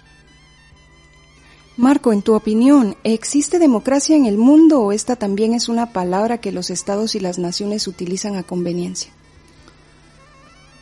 Marco, 1.75 2.13
en 2.13 2.21
tu 2.21 2.35
opinión, 2.35 2.95
¿existe 3.03 3.57
democracia 3.57 4.15
en 4.15 4.25
el 4.25 4.37
mundo 4.37 4.81
o 4.81 4.91
esta 4.91 5.15
también 5.15 5.53
es 5.53 5.69
una 5.69 5.91
palabra 5.91 6.37
que 6.37 6.51
los 6.51 6.69
estados 6.69 7.15
y 7.15 7.19
las 7.19 7.39
naciones 7.39 7.87
utilizan 7.87 8.35
a 8.35 8.43
conveniencia? 8.43 9.11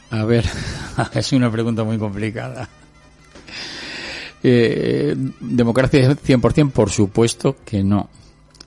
A 0.09 0.25
ver, 0.25 0.45
es 1.13 1.31
una 1.31 1.49
pregunta 1.49 1.83
muy 1.83 1.97
complicada. 1.97 2.67
Eh, 4.43 5.15
democracia 5.39 6.17
100%, 6.17 6.71
por 6.71 6.89
supuesto 6.89 7.55
que 7.63 7.83
no. 7.83 8.09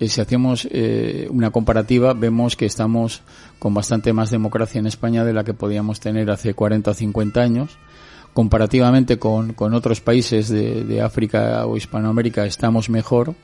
Eh, 0.00 0.08
si 0.08 0.20
hacemos 0.20 0.66
eh, 0.70 1.28
una 1.30 1.50
comparativa, 1.50 2.14
vemos 2.14 2.56
que 2.56 2.66
estamos 2.66 3.22
con 3.58 3.74
bastante 3.74 4.12
más 4.12 4.30
democracia 4.30 4.78
en 4.78 4.86
España 4.86 5.24
de 5.24 5.32
la 5.32 5.44
que 5.44 5.54
podíamos 5.54 6.00
tener 6.00 6.30
hace 6.30 6.54
40 6.54 6.90
o 6.90 6.94
50 6.94 7.40
años. 7.40 7.78
Comparativamente 8.32 9.18
con, 9.18 9.52
con 9.52 9.74
otros 9.74 10.00
países 10.00 10.48
de, 10.48 10.82
de, 10.82 11.00
África 11.00 11.64
o 11.66 11.76
Hispanoamérica 11.76 12.44
estamos 12.44 12.90
mejor, 12.90 13.36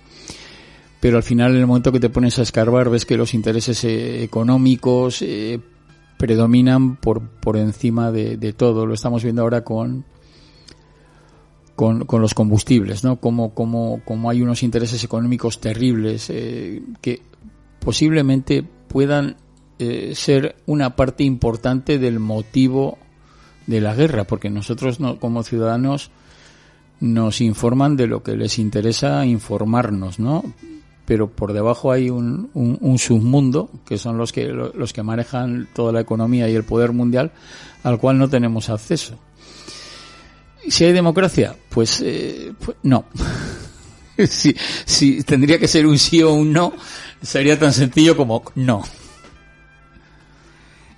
pero 0.98 1.16
al 1.16 1.22
final 1.22 1.52
en 1.52 1.60
el 1.60 1.66
momento 1.68 1.92
que 1.92 2.00
te 2.00 2.10
pones 2.10 2.40
a 2.40 2.42
escarbar 2.42 2.90
ves 2.90 3.06
que 3.06 3.16
los 3.16 3.32
intereses 3.32 3.84
eh, 3.84 4.24
económicos 4.24 5.24
predominan 6.16 6.96
por, 6.96 7.22
por 7.22 7.56
encima 7.56 8.10
de, 8.10 8.36
de 8.36 8.52
todo. 8.52 8.84
Lo 8.84 8.94
estamos 8.94 9.22
viendo 9.22 9.42
ahora 9.42 9.62
con, 9.62 10.04
con, 11.76 12.04
con 12.04 12.20
los 12.20 12.34
combustibles, 12.34 13.04
¿no? 13.04 13.16
Como, 13.16 13.54
como, 13.54 14.00
como 14.04 14.30
hay 14.30 14.42
unos 14.42 14.62
intereses 14.62 15.02
económicos 15.04 15.60
terribles 15.60 16.28
eh, 16.30 16.82
que 17.00 17.22
posiblemente 17.78 18.62
puedan 18.62 19.36
eh, 19.78 20.12
ser 20.14 20.56
una 20.66 20.94
parte 20.96 21.24
importante 21.24 21.98
del 21.98 22.20
motivo 22.20 22.98
de 23.66 23.80
la 23.80 23.94
guerra, 23.94 24.24
porque 24.24 24.50
nosotros 24.50 25.00
no, 25.00 25.18
como 25.18 25.42
ciudadanos 25.42 26.10
nos 27.00 27.40
informan 27.40 27.96
de 27.96 28.06
lo 28.06 28.22
que 28.22 28.36
les 28.36 28.58
interesa 28.58 29.24
informarnos, 29.24 30.18
¿no? 30.18 30.44
Pero 31.06 31.30
por 31.30 31.52
debajo 31.52 31.92
hay 31.92 32.10
un, 32.10 32.50
un, 32.52 32.76
un 32.80 32.98
submundo, 32.98 33.70
que 33.86 33.96
son 33.96 34.18
los 34.18 34.32
que, 34.32 34.48
los 34.48 34.92
que 34.92 35.02
manejan 35.02 35.66
toda 35.72 35.92
la 35.92 36.00
economía 36.00 36.48
y 36.48 36.54
el 36.54 36.64
poder 36.64 36.92
mundial, 36.92 37.32
al 37.82 37.98
cual 37.98 38.18
no 38.18 38.28
tenemos 38.28 38.68
acceso. 38.68 39.18
Si 40.68 40.84
hay 40.84 40.92
democracia, 40.92 41.56
pues, 41.68 42.00
eh, 42.04 42.52
pues 42.64 42.76
no. 42.82 43.04
si, 44.26 45.22
tendría 45.22 45.58
que 45.58 45.68
ser 45.68 45.86
un 45.86 45.98
sí 45.98 46.22
o 46.22 46.32
un 46.32 46.52
no, 46.52 46.72
sería 47.22 47.58
tan 47.58 47.72
sencillo 47.72 48.16
como 48.16 48.42
no. 48.54 48.82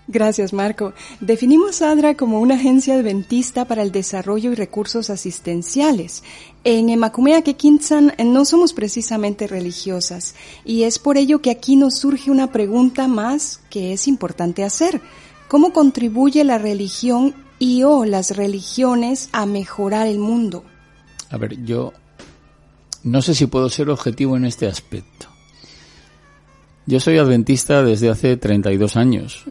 Gracias, 0.08 0.52
Marco. 0.52 0.92
Definimos 1.20 1.80
ADRA 1.80 2.16
como 2.16 2.40
una 2.40 2.56
agencia 2.56 2.94
adventista 2.94 3.64
para 3.64 3.82
el 3.82 3.92
desarrollo 3.92 4.52
y 4.52 4.54
recursos 4.54 5.08
asistenciales. 5.08 6.22
En 6.64 6.90
Emacumea 6.90 7.42
Quequintzan 7.42 8.12
no 8.22 8.44
somos 8.44 8.74
precisamente 8.74 9.46
religiosas 9.46 10.34
y 10.64 10.82
es 10.82 10.98
por 10.98 11.16
ello 11.16 11.40
que 11.40 11.50
aquí 11.50 11.76
nos 11.76 11.96
surge 11.96 12.30
una 12.30 12.52
pregunta 12.52 13.08
más 13.08 13.60
que 13.70 13.94
es 13.94 14.06
importante 14.06 14.64
hacer. 14.64 15.00
¿Cómo 15.48 15.72
contribuye 15.72 16.44
la 16.44 16.58
religión 16.58 17.34
y 17.58 17.82
o 17.82 18.04
las 18.04 18.36
religiones 18.36 19.28
a 19.32 19.46
mejorar 19.46 20.06
el 20.06 20.18
mundo? 20.18 20.64
A 21.30 21.36
ver, 21.36 21.64
yo 21.64 21.92
no 23.04 23.22
sé 23.22 23.34
si 23.34 23.46
puedo 23.46 23.68
ser 23.68 23.90
objetivo 23.90 24.36
en 24.36 24.44
este 24.44 24.66
aspecto. 24.66 25.26
Yo 26.86 27.00
soy 27.00 27.18
adventista 27.18 27.82
desde 27.82 28.10
hace 28.10 28.36
32 28.36 28.96
años. 28.96 29.44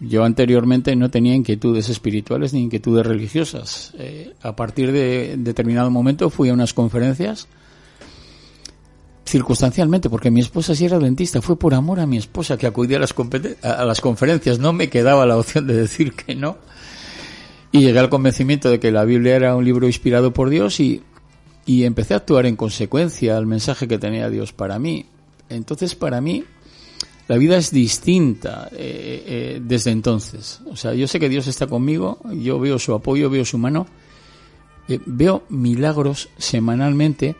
Yo 0.00 0.24
anteriormente 0.24 0.96
no 0.96 1.10
tenía 1.10 1.34
inquietudes 1.34 1.88
espirituales 1.88 2.52
ni 2.52 2.62
inquietudes 2.62 3.06
religiosas. 3.06 3.92
Eh, 3.98 4.34
a 4.42 4.56
partir 4.56 4.90
de 4.92 5.36
determinado 5.38 5.90
momento 5.90 6.30
fui 6.30 6.48
a 6.48 6.54
unas 6.54 6.74
conferencias 6.74 7.48
circunstancialmente, 9.24 10.10
porque 10.10 10.30
mi 10.30 10.40
esposa 10.40 10.74
sí 10.74 10.84
era 10.84 10.96
adventista, 10.96 11.40
fue 11.40 11.58
por 11.58 11.74
amor 11.74 12.00
a 12.00 12.06
mi 12.06 12.18
esposa 12.18 12.56
que 12.58 12.66
acudía 12.66 12.98
a 12.98 13.00
las, 13.00 13.14
a 13.62 13.84
las 13.84 14.00
conferencias, 14.00 14.58
no 14.58 14.72
me 14.72 14.90
quedaba 14.90 15.24
la 15.24 15.38
opción 15.38 15.66
de 15.66 15.74
decir 15.74 16.12
que 16.12 16.34
no. 16.34 16.58
Y 17.72 17.80
llegué 17.80 17.98
al 17.98 18.10
convencimiento 18.10 18.70
de 18.70 18.78
que 18.78 18.92
la 18.92 19.04
Biblia 19.04 19.34
era 19.34 19.56
un 19.56 19.64
libro 19.64 19.86
inspirado 19.86 20.32
por 20.32 20.50
Dios 20.50 20.78
y, 20.78 21.02
y 21.64 21.84
empecé 21.84 22.14
a 22.14 22.18
actuar 22.18 22.46
en 22.46 22.56
consecuencia 22.56 23.36
al 23.36 23.46
mensaje 23.46 23.88
que 23.88 23.98
tenía 23.98 24.28
Dios 24.28 24.52
para 24.52 24.78
mí. 24.78 25.06
Entonces, 25.48 25.94
para 25.94 26.20
mí, 26.20 26.44
la 27.28 27.38
vida 27.38 27.56
es 27.56 27.70
distinta 27.70 28.68
eh, 28.72 29.24
eh, 29.26 29.60
desde 29.62 29.90
entonces. 29.90 30.60
O 30.66 30.76
sea, 30.76 30.94
yo 30.94 31.06
sé 31.06 31.20
que 31.20 31.28
Dios 31.28 31.46
está 31.46 31.66
conmigo, 31.66 32.18
yo 32.32 32.58
veo 32.58 32.78
su 32.78 32.94
apoyo, 32.94 33.30
veo 33.30 33.44
su 33.44 33.58
mano, 33.58 33.86
eh, 34.88 35.00
veo 35.06 35.44
milagros 35.48 36.28
semanalmente 36.36 37.36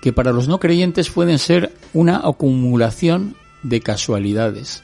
que 0.00 0.12
para 0.12 0.32
los 0.32 0.48
no 0.48 0.58
creyentes 0.58 1.10
pueden 1.10 1.38
ser 1.38 1.72
una 1.92 2.16
acumulación 2.18 3.36
de 3.62 3.80
casualidades. 3.80 4.82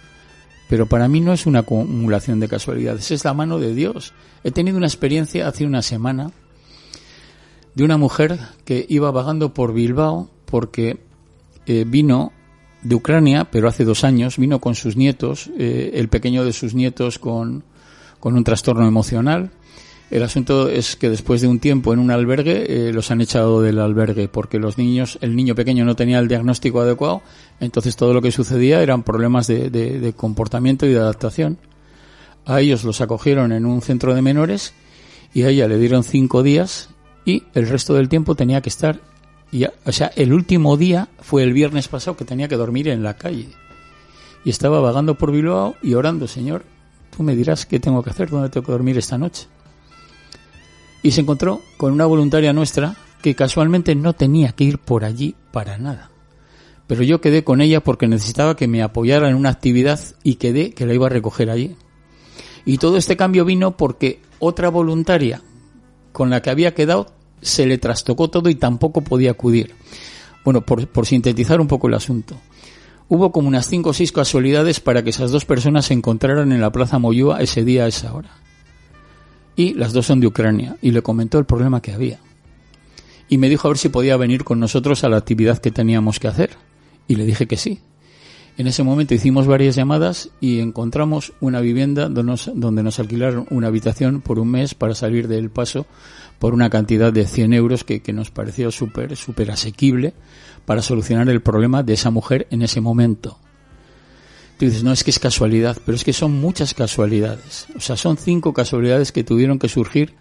Pero 0.69 0.87
para 0.87 1.09
mí 1.09 1.21
no 1.21 1.33
es 1.33 1.47
una 1.47 1.61
acumulación 1.61 2.41
de 2.41 2.49
casualidades, 2.49 3.11
es 3.11 3.25
la 3.25 3.35
mano 3.35 3.59
de 3.59 3.75
Dios. 3.75 4.15
He 4.43 4.51
tenido 4.51 4.77
una 4.77 4.87
experiencia 4.87 5.47
hace 5.47 5.67
una 5.67 5.83
semana 5.83 6.31
de 7.75 7.85
una 7.85 7.97
mujer 7.97 8.39
que 8.65 8.87
iba 8.89 9.11
vagando 9.11 9.55
por 9.55 9.73
Bilbao 9.73 10.29
porque 10.47 11.01
eh, 11.67 11.85
vino 11.87 12.33
de 12.83 12.95
Ucrania, 12.95 13.49
pero 13.51 13.69
hace 13.69 13.85
dos 13.85 14.05
años, 14.05 14.39
vino 14.39 14.61
con 14.61 14.75
sus 14.75 14.97
nietos, 14.97 15.51
eh, 15.59 15.93
el 15.95 16.09
pequeño 16.09 16.45
de 16.45 16.53
sus 16.53 16.75
nietos 16.75 17.19
con, 17.19 17.65
con 18.19 18.37
un 18.37 18.45
trastorno 18.45 18.87
emocional. 18.87 19.51
El 20.13 20.23
asunto 20.23 20.69
es 20.69 20.95
que 20.95 21.09
después 21.09 21.41
de 21.41 21.49
un 21.49 21.59
tiempo 21.59 21.95
en 21.95 21.99
un 21.99 22.11
albergue 22.11 22.67
eh, 22.69 22.93
los 22.93 23.11
han 23.11 23.23
echado 23.23 23.63
del 23.63 23.79
albergue 23.79 24.29
porque 24.29 24.59
los 24.59 24.77
niños, 24.77 25.17
el 25.23 25.35
niño 25.35 25.55
pequeño 25.55 25.87
no 25.87 25.97
tenía 25.97 26.19
el 26.19 26.29
diagnóstico 26.29 26.83
adecuado, 26.83 27.23
entonces 27.61 27.97
todo 27.97 28.13
lo 28.13 28.21
que 28.21 28.31
sucedía 28.31 28.83
eran 28.83 29.05
problemas 29.05 29.47
de, 29.47 29.71
de, 29.71 30.13
comportamiento 30.13 30.85
y 30.85 30.91
de 30.91 30.99
adaptación. 30.99 31.57
A 32.45 32.61
ellos 32.61 32.85
los 32.85 33.01
acogieron 33.01 33.53
en 33.53 33.65
un 33.65 33.81
centro 33.81 34.15
de 34.15 34.21
menores 34.21 34.75
y 35.33 35.45
a 35.45 35.49
ella 35.49 35.67
le 35.67 35.79
dieron 35.79 36.05
cinco 36.05 36.43
días 36.43 36.91
y 37.25 37.45
el 37.55 37.67
resto 37.67 37.95
del 37.95 38.11
tiempo 38.11 38.35
tenía 38.35 38.61
que 38.61 38.69
estar 38.69 39.01
y, 39.51 39.65
o 39.65 39.93
sea, 39.93 40.13
el 40.15 40.35
último 40.35 40.77
día 40.77 41.09
fue 41.21 41.43
el 41.43 41.55
viernes 41.55 41.89
pasado 41.89 42.19
que 42.19 42.27
tenía 42.27 42.49
que 42.49 42.57
dormir 42.57 42.89
en 42.89 43.03
la 43.03 43.17
calle. 43.17 43.49
Y 44.45 44.51
estaba 44.51 44.79
vagando 44.79 45.17
por 45.17 45.33
Bilbao 45.33 45.75
y 45.81 45.95
orando, 45.95 46.29
Señor, 46.29 46.65
tú 47.17 47.23
me 47.23 47.35
dirás 47.35 47.65
qué 47.65 47.81
tengo 47.81 48.03
que 48.03 48.11
hacer, 48.11 48.29
dónde 48.29 48.51
tengo 48.51 48.67
que 48.67 48.73
dormir 48.73 48.99
esta 48.99 49.17
noche. 49.17 49.47
Y 51.03 51.11
se 51.13 51.23
encontró 51.23 51.61
con 51.77 51.93
una 51.93 52.07
voluntaria 52.07 52.53
nuestra 52.53 52.97
que 53.23 53.35
casualmente 53.35 53.95
no 53.95 54.13
tenía 54.13 54.53
que 54.53 54.65
ir 54.65 54.79
por 54.79 55.05
allí 55.05 55.35
para 55.53 55.79
nada. 55.79 56.11
Pero 56.87 57.03
yo 57.05 57.21
quedé 57.21 57.45
con 57.45 57.61
ella 57.61 57.83
porque 57.83 58.09
necesitaba 58.09 58.57
que 58.57 58.69
me 58.69 58.83
apoyara 58.83 59.29
en 59.29 59.37
una 59.37 59.51
actividad 59.51 60.01
y 60.23 60.35
quedé 60.35 60.73
que 60.73 60.87
la 60.87 60.95
iba 60.95 61.07
a 61.07 61.11
recoger 61.11 61.51
allí. 61.51 61.77
Y 62.65 62.79
todo 62.79 62.97
este 62.97 63.17
cambio 63.17 63.45
vino 63.45 63.77
porque 63.77 64.21
otra 64.39 64.69
voluntaria 64.69 65.43
con 66.13 66.31
la 66.31 66.43
que 66.43 66.51
había 66.51 66.75
quedado 66.75 67.13
se 67.41 67.67
le 67.67 67.79
trastocó 67.79 68.29
todo 68.29 68.49
y 68.49 68.55
tampoco 68.55 69.03
podía 69.03 69.33
acudir. 69.33 69.75
Bueno, 70.45 70.63
por, 70.63 71.07
sintetizar 71.07 71.61
un 71.61 71.69
poco 71.69 71.89
el 71.89 71.95
asunto. 71.95 72.37
Hubo 73.09 73.31
como 73.33 73.49
unas 73.49 73.67
cinco 73.67 73.91
o 73.91 73.93
seis 73.93 74.13
casualidades 74.13 74.81
para 74.81 75.03
que 75.03 75.11
esas 75.11 75.31
dos 75.31 75.45
personas 75.45 75.87
se 75.87 75.95
encontraran 75.95 76.53
en 76.53 76.61
la 76.61 76.73
Plaza 76.73 76.99
Moyúa 76.99 77.41
ese 77.41 77.65
día 77.65 77.85
a 77.85 77.89
esa 77.89 78.15
hora. 78.15 78.31
Y 79.57 79.75
las 79.75 79.93
dos 79.93 80.07
son 80.07 80.21
de 80.21 80.27
Ucrania. 80.27 80.77
Y 80.83 80.91
le 80.93 81.03
comentó 81.03 81.39
el 81.39 81.45
problema 81.45 81.83
que 81.83 81.93
había. 81.93 82.19
Y 83.29 83.39
me 83.39 83.49
dijo 83.49 83.69
a 83.69 83.71
ver 83.71 83.79
si 83.79 83.89
podía 83.89 84.17
venir 84.17 84.45
con 84.45 84.61
nosotros 84.61 85.05
a 85.05 85.09
la 85.09 85.17
actividad 85.17 85.59
que 85.59 85.71
teníamos 85.71 86.19
que 86.21 86.29
hacer. 86.29 86.51
Y 87.09 87.17
le 87.17 87.25
dije 87.25 87.47
que 87.47 87.57
sí. 87.57 87.81
En 88.59 88.67
ese 88.67 88.83
momento 88.83 89.15
hicimos 89.15 89.47
varias 89.47 89.77
llamadas 89.77 90.29
y 90.41 90.61
encontramos 90.61 91.33
una 91.41 91.61
vivienda 91.61 92.11
donde 92.11 92.83
nos, 92.83 92.99
alquilaron 92.99 93.47
una 93.49 93.69
habitación 93.69 94.21
por 94.21 94.39
un 94.39 94.51
mes 94.51 94.75
para 94.75 94.95
salir 94.95 95.27
del 95.27 95.49
paso 95.49 95.87
por 96.39 96.53
una 96.53 96.69
cantidad 96.69 97.13
de 97.13 97.27
100 97.27 97.55
euros 97.55 97.85
que, 97.85 98.03
que 98.03 98.13
nos 98.13 98.31
pareció 98.31 98.71
súper 98.71 99.17
súper 99.17 99.51
asequible 99.51 100.13
para 100.67 100.83
solucionar 100.83 101.31
el 101.31 101.41
problema 101.41 101.83
de 101.83 101.95
esa 101.95 102.11
mujer 102.11 102.47
en 102.51 102.61
ese 102.61 102.83
momento. 102.83 103.39
Dices, 104.67 104.85
no 104.85 104.93
es 104.93 105.03
que 105.03 105.11
es 105.11 105.19
casualidad, 105.19 105.77
pero 105.85 105.97
es 105.97 106.05
que 106.05 106.13
son 106.13 106.41
muchas 106.41 106.73
casualidades. 106.73 107.67
O 107.77 107.81
sea, 107.81 107.97
son 107.97 108.17
cinco 108.17 108.55
casualidades 108.55 109.11
que 109.11 109.25
tuvieron 109.25 109.59
que 109.59 109.69
surgir 109.69 110.15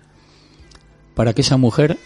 para 1.14 1.34
que 1.34 1.42
esa 1.42 1.58
mujer 1.58 2.00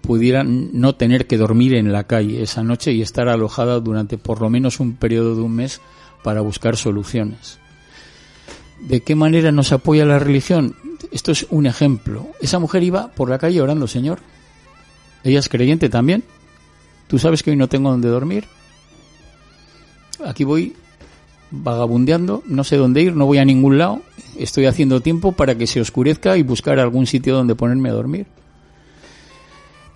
pudiera 0.00 0.42
no 0.42 0.96
tener 0.96 1.28
que 1.28 1.36
dormir 1.36 1.74
en 1.74 1.92
la 1.92 2.08
calle 2.08 2.42
esa 2.42 2.64
noche 2.64 2.92
y 2.92 3.00
estar 3.00 3.28
alojada 3.28 3.78
durante 3.78 4.18
por 4.18 4.40
lo 4.40 4.50
menos 4.50 4.80
un 4.80 4.96
periodo 4.96 5.36
de 5.36 5.42
un 5.42 5.54
mes 5.54 5.80
para 6.24 6.40
buscar 6.40 6.76
soluciones. 6.76 7.60
¿De 8.80 9.02
qué 9.02 9.14
manera 9.14 9.52
nos 9.52 9.70
apoya 9.70 10.04
la 10.04 10.18
religión? 10.18 10.74
Esto 11.12 11.30
es 11.30 11.46
un 11.48 11.66
ejemplo. 11.66 12.26
Esa 12.40 12.58
mujer 12.58 12.82
iba 12.82 13.12
por 13.12 13.30
la 13.30 13.38
calle 13.38 13.62
orando, 13.62 13.86
Señor. 13.86 14.18
Ella 15.22 15.38
es 15.38 15.48
creyente 15.48 15.88
también. 15.88 16.24
Tú 17.06 17.20
sabes 17.20 17.44
que 17.44 17.52
hoy 17.52 17.56
no 17.56 17.68
tengo 17.68 17.88
donde 17.88 18.08
dormir. 18.08 18.46
Aquí 20.24 20.42
voy 20.42 20.74
vagabundeando, 21.50 22.42
no 22.46 22.64
sé 22.64 22.76
dónde 22.76 23.02
ir, 23.02 23.16
no 23.16 23.26
voy 23.26 23.38
a 23.38 23.44
ningún 23.44 23.78
lado. 23.78 24.02
Estoy 24.38 24.66
haciendo 24.66 25.00
tiempo 25.00 25.32
para 25.32 25.56
que 25.56 25.66
se 25.66 25.80
oscurezca 25.80 26.36
y 26.36 26.42
buscar 26.42 26.78
algún 26.78 27.06
sitio 27.06 27.34
donde 27.34 27.54
ponerme 27.54 27.88
a 27.88 27.92
dormir. 27.92 28.26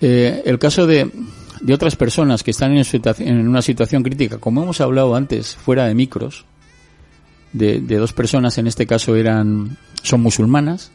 Eh, 0.00 0.42
el 0.46 0.58
caso 0.58 0.86
de, 0.86 1.10
de, 1.60 1.74
otras 1.74 1.94
personas 1.94 2.42
que 2.42 2.50
están 2.50 2.72
en, 2.76 2.84
en, 3.18 3.48
una 3.48 3.62
situación 3.62 4.02
crítica, 4.02 4.38
como 4.38 4.62
hemos 4.62 4.80
hablado 4.80 5.14
antes, 5.14 5.54
fuera 5.54 5.86
de 5.86 5.94
micros, 5.94 6.44
de, 7.52 7.80
de 7.80 7.96
dos 7.96 8.12
personas, 8.12 8.58
en 8.58 8.66
este 8.66 8.86
caso 8.86 9.14
eran, 9.14 9.76
son 10.02 10.20
musulmanas, 10.20 10.90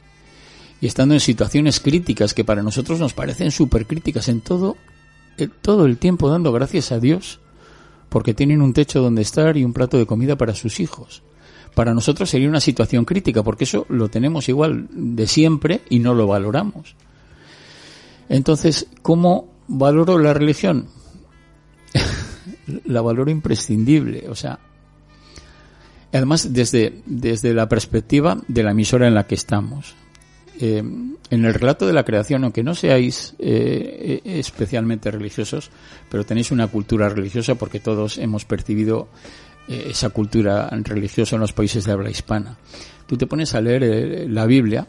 y 0.81 0.87
estando 0.87 1.13
en 1.13 1.21
situaciones 1.21 1.79
críticas 1.79 2.33
que 2.33 2.43
para 2.43 2.63
nosotros 2.63 2.99
nos 2.99 3.13
parecen 3.13 3.51
súper 3.51 3.85
críticas 3.85 4.27
en 4.27 4.41
todo, 4.41 4.75
el, 5.37 5.51
todo 5.51 5.85
el 5.85 5.97
tiempo 5.97 6.29
dando 6.29 6.51
gracias 6.51 6.91
a 6.91 6.99
Dios 6.99 7.39
porque 8.09 8.33
tienen 8.33 8.61
un 8.61 8.73
techo 8.73 9.01
donde 9.01 9.21
estar 9.21 9.57
y 9.57 9.63
un 9.63 9.73
plato 9.73 9.97
de 9.97 10.05
comida 10.05 10.37
para 10.37 10.55
sus 10.55 10.79
hijos. 10.79 11.23
Para 11.75 11.93
nosotros 11.93 12.29
sería 12.29 12.49
una 12.49 12.59
situación 12.59 13.05
crítica 13.05 13.43
porque 13.43 13.65
eso 13.65 13.85
lo 13.89 14.09
tenemos 14.09 14.49
igual 14.49 14.87
de 14.91 15.27
siempre 15.27 15.81
y 15.89 15.99
no 15.99 16.15
lo 16.15 16.27
valoramos. 16.27 16.95
Entonces, 18.29 18.87
¿cómo 19.01 19.49
valoro 19.67 20.17
la 20.17 20.33
religión? 20.33 20.87
la 22.85 23.01
valoro 23.01 23.31
imprescindible, 23.31 24.27
o 24.29 24.35
sea, 24.35 24.59
además 26.11 26.53
desde, 26.53 27.01
desde 27.05 27.53
la 27.53 27.69
perspectiva 27.69 28.37
de 28.47 28.63
la 28.63 28.71
emisora 28.71 29.07
en 29.07 29.13
la 29.13 29.27
que 29.27 29.35
estamos. 29.35 29.95
Eh, 30.59 30.77
en 30.79 31.45
el 31.45 31.53
relato 31.53 31.85
de 31.85 31.93
la 31.93 32.03
creación, 32.03 32.43
aunque 32.43 32.63
no 32.63 32.73
seáis 32.73 33.35
eh, 33.39 34.21
especialmente 34.23 35.11
religiosos, 35.11 35.69
pero 36.09 36.25
tenéis 36.25 36.51
una 36.51 36.67
cultura 36.67 37.09
religiosa 37.09 37.55
porque 37.55 37.79
todos 37.79 38.17
hemos 38.17 38.45
percibido 38.45 39.09
eh, 39.67 39.87
esa 39.89 40.09
cultura 40.09 40.69
religiosa 40.71 41.35
en 41.35 41.41
los 41.41 41.51
países 41.51 41.83
de 41.83 41.91
habla 41.91 42.09
hispana. 42.09 42.57
Tú 43.05 43.17
te 43.17 43.27
pones 43.27 43.53
a 43.53 43.61
leer 43.61 43.83
eh, 43.83 44.27
la 44.29 44.45
Biblia 44.45 44.87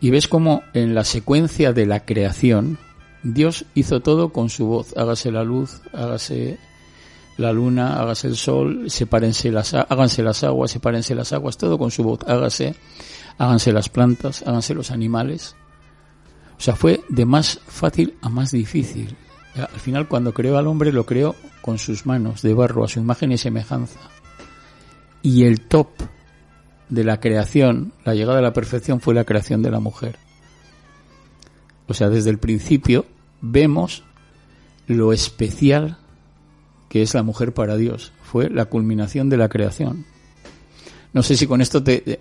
y 0.00 0.10
ves 0.10 0.28
como 0.28 0.62
en 0.74 0.94
la 0.94 1.04
secuencia 1.04 1.72
de 1.72 1.86
la 1.86 2.04
creación 2.04 2.78
Dios 3.24 3.64
hizo 3.74 4.00
todo 4.00 4.28
con 4.28 4.48
su 4.48 4.66
voz. 4.66 4.96
Hágase 4.96 5.32
la 5.32 5.42
luz, 5.42 5.80
hágase 5.92 6.58
la 7.36 7.52
luna, 7.52 8.00
hágase 8.00 8.28
el 8.28 8.36
sol, 8.36 8.88
sepárense 8.88 9.50
las, 9.50 9.74
háganse 9.74 10.22
las 10.22 10.44
aguas, 10.44 10.70
sepárense 10.70 11.16
las 11.16 11.32
aguas, 11.32 11.58
todo 11.58 11.78
con 11.78 11.90
su 11.90 12.04
voz. 12.04 12.20
Hágase 12.28 12.76
háganse 13.42 13.72
las 13.72 13.88
plantas, 13.88 14.44
háganse 14.46 14.72
los 14.72 14.92
animales. 14.92 15.56
O 16.56 16.60
sea, 16.60 16.76
fue 16.76 17.00
de 17.08 17.26
más 17.26 17.58
fácil 17.66 18.14
a 18.22 18.28
más 18.28 18.52
difícil. 18.52 19.16
Al 19.56 19.80
final, 19.80 20.06
cuando 20.06 20.32
creó 20.32 20.58
al 20.58 20.68
hombre, 20.68 20.92
lo 20.92 21.04
creó 21.04 21.34
con 21.60 21.78
sus 21.78 22.06
manos 22.06 22.42
de 22.42 22.54
barro, 22.54 22.84
a 22.84 22.88
su 22.88 23.00
imagen 23.00 23.32
y 23.32 23.38
semejanza. 23.38 23.98
Y 25.22 25.42
el 25.42 25.62
top 25.62 25.88
de 26.88 27.02
la 27.02 27.18
creación, 27.18 27.92
la 28.04 28.14
llegada 28.14 28.38
a 28.38 28.42
la 28.42 28.52
perfección, 28.52 29.00
fue 29.00 29.12
la 29.12 29.24
creación 29.24 29.60
de 29.60 29.72
la 29.72 29.80
mujer. 29.80 30.18
O 31.88 31.94
sea, 31.94 32.10
desde 32.10 32.30
el 32.30 32.38
principio 32.38 33.06
vemos 33.40 34.04
lo 34.86 35.12
especial 35.12 35.98
que 36.88 37.02
es 37.02 37.12
la 37.12 37.24
mujer 37.24 37.52
para 37.54 37.76
Dios. 37.76 38.12
Fue 38.22 38.48
la 38.50 38.66
culminación 38.66 39.28
de 39.28 39.36
la 39.36 39.48
creación. 39.48 40.06
No 41.12 41.24
sé 41.24 41.36
si 41.36 41.48
con 41.48 41.60
esto 41.60 41.82
te, 41.82 42.20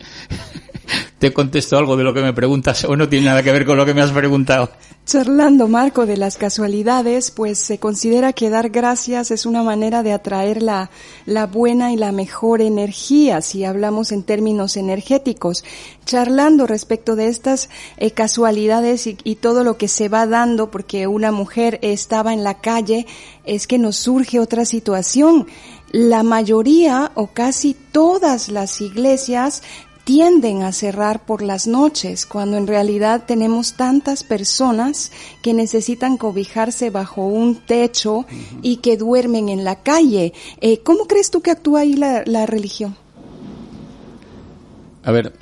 te 1.19 1.31
contesto 1.31 1.77
algo 1.77 1.95
de 1.97 2.03
lo 2.03 2.13
que 2.13 2.21
me 2.21 2.33
preguntas 2.33 2.83
o 2.85 2.95
no 2.95 3.07
tiene 3.07 3.27
nada 3.27 3.43
que 3.43 3.51
ver 3.51 3.65
con 3.65 3.77
lo 3.77 3.85
que 3.85 3.93
me 3.93 4.01
has 4.01 4.11
preguntado. 4.11 4.69
Charlando, 5.05 5.67
Marco, 5.67 6.05
de 6.05 6.15
las 6.15 6.37
casualidades, 6.37 7.31
pues 7.31 7.59
se 7.59 7.79
considera 7.79 8.33
que 8.33 8.49
dar 8.49 8.69
gracias 8.69 9.31
es 9.31 9.45
una 9.45 9.61
manera 9.61 10.03
de 10.03 10.13
atraer 10.13 10.61
la, 10.61 10.89
la 11.25 11.47
buena 11.47 11.91
y 11.91 11.95
la 11.95 12.11
mejor 12.11 12.61
energía, 12.61 13.41
si 13.41 13.65
hablamos 13.65 14.11
en 14.11 14.23
términos 14.23 14.77
energéticos. 14.77 15.63
Charlando 16.05 16.65
respecto 16.65 17.15
de 17.15 17.27
estas 17.27 17.69
eh, 17.97 18.11
casualidades 18.11 19.05
y, 19.07 19.17
y 19.23 19.35
todo 19.35 19.63
lo 19.63 19.77
que 19.77 19.87
se 19.87 20.07
va 20.07 20.27
dando 20.27 20.71
porque 20.71 21.07
una 21.07 21.31
mujer 21.31 21.79
estaba 21.81 22.33
en 22.33 22.43
la 22.43 22.59
calle, 22.61 23.05
es 23.43 23.67
que 23.67 23.79
nos 23.79 23.97
surge 23.97 24.39
otra 24.39 24.65
situación 24.65 25.47
la 25.91 26.23
mayoría 26.23 27.11
o 27.15 27.27
casi 27.27 27.73
todas 27.73 28.47
las 28.47 28.79
iglesias 28.79 29.61
tienden 30.03 30.63
a 30.63 30.71
cerrar 30.71 31.25
por 31.25 31.41
las 31.41 31.67
noches, 31.67 32.25
cuando 32.25 32.57
en 32.57 32.67
realidad 32.67 33.23
tenemos 33.27 33.73
tantas 33.73 34.23
personas 34.23 35.11
que 35.41 35.53
necesitan 35.53 36.17
cobijarse 36.17 36.89
bajo 36.89 37.25
un 37.25 37.55
techo 37.55 38.25
y 38.61 38.77
que 38.77 38.97
duermen 38.97 39.49
en 39.49 39.63
la 39.63 39.81
calle. 39.81 40.33
Eh, 40.59 40.79
¿Cómo 40.83 41.05
crees 41.05 41.31
tú 41.31 41.41
que 41.41 41.51
actúa 41.51 41.81
ahí 41.81 41.93
la, 41.93 42.23
la 42.25 42.45
religión? 42.45 42.95
A 45.03 45.11
ver, 45.11 45.33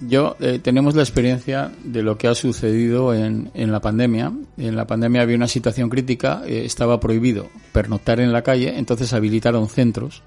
yo 0.00 0.36
eh, 0.40 0.60
tenemos 0.62 0.94
la 0.94 1.02
experiencia 1.02 1.72
de 1.82 2.02
lo 2.02 2.18
que 2.18 2.28
ha 2.28 2.34
sucedido 2.34 3.14
en, 3.14 3.50
en, 3.54 3.72
la 3.72 3.80
pandemia. 3.80 4.32
En 4.56 4.76
la 4.76 4.86
pandemia 4.86 5.22
había 5.22 5.36
una 5.36 5.48
situación 5.48 5.88
crítica, 5.88 6.42
eh, 6.46 6.64
estaba 6.64 7.00
prohibido 7.00 7.48
pernoctar 7.72 8.20
en 8.20 8.32
la 8.32 8.42
calle, 8.42 8.78
entonces 8.78 9.12
habilitaron 9.12 9.68
centros 9.68 10.22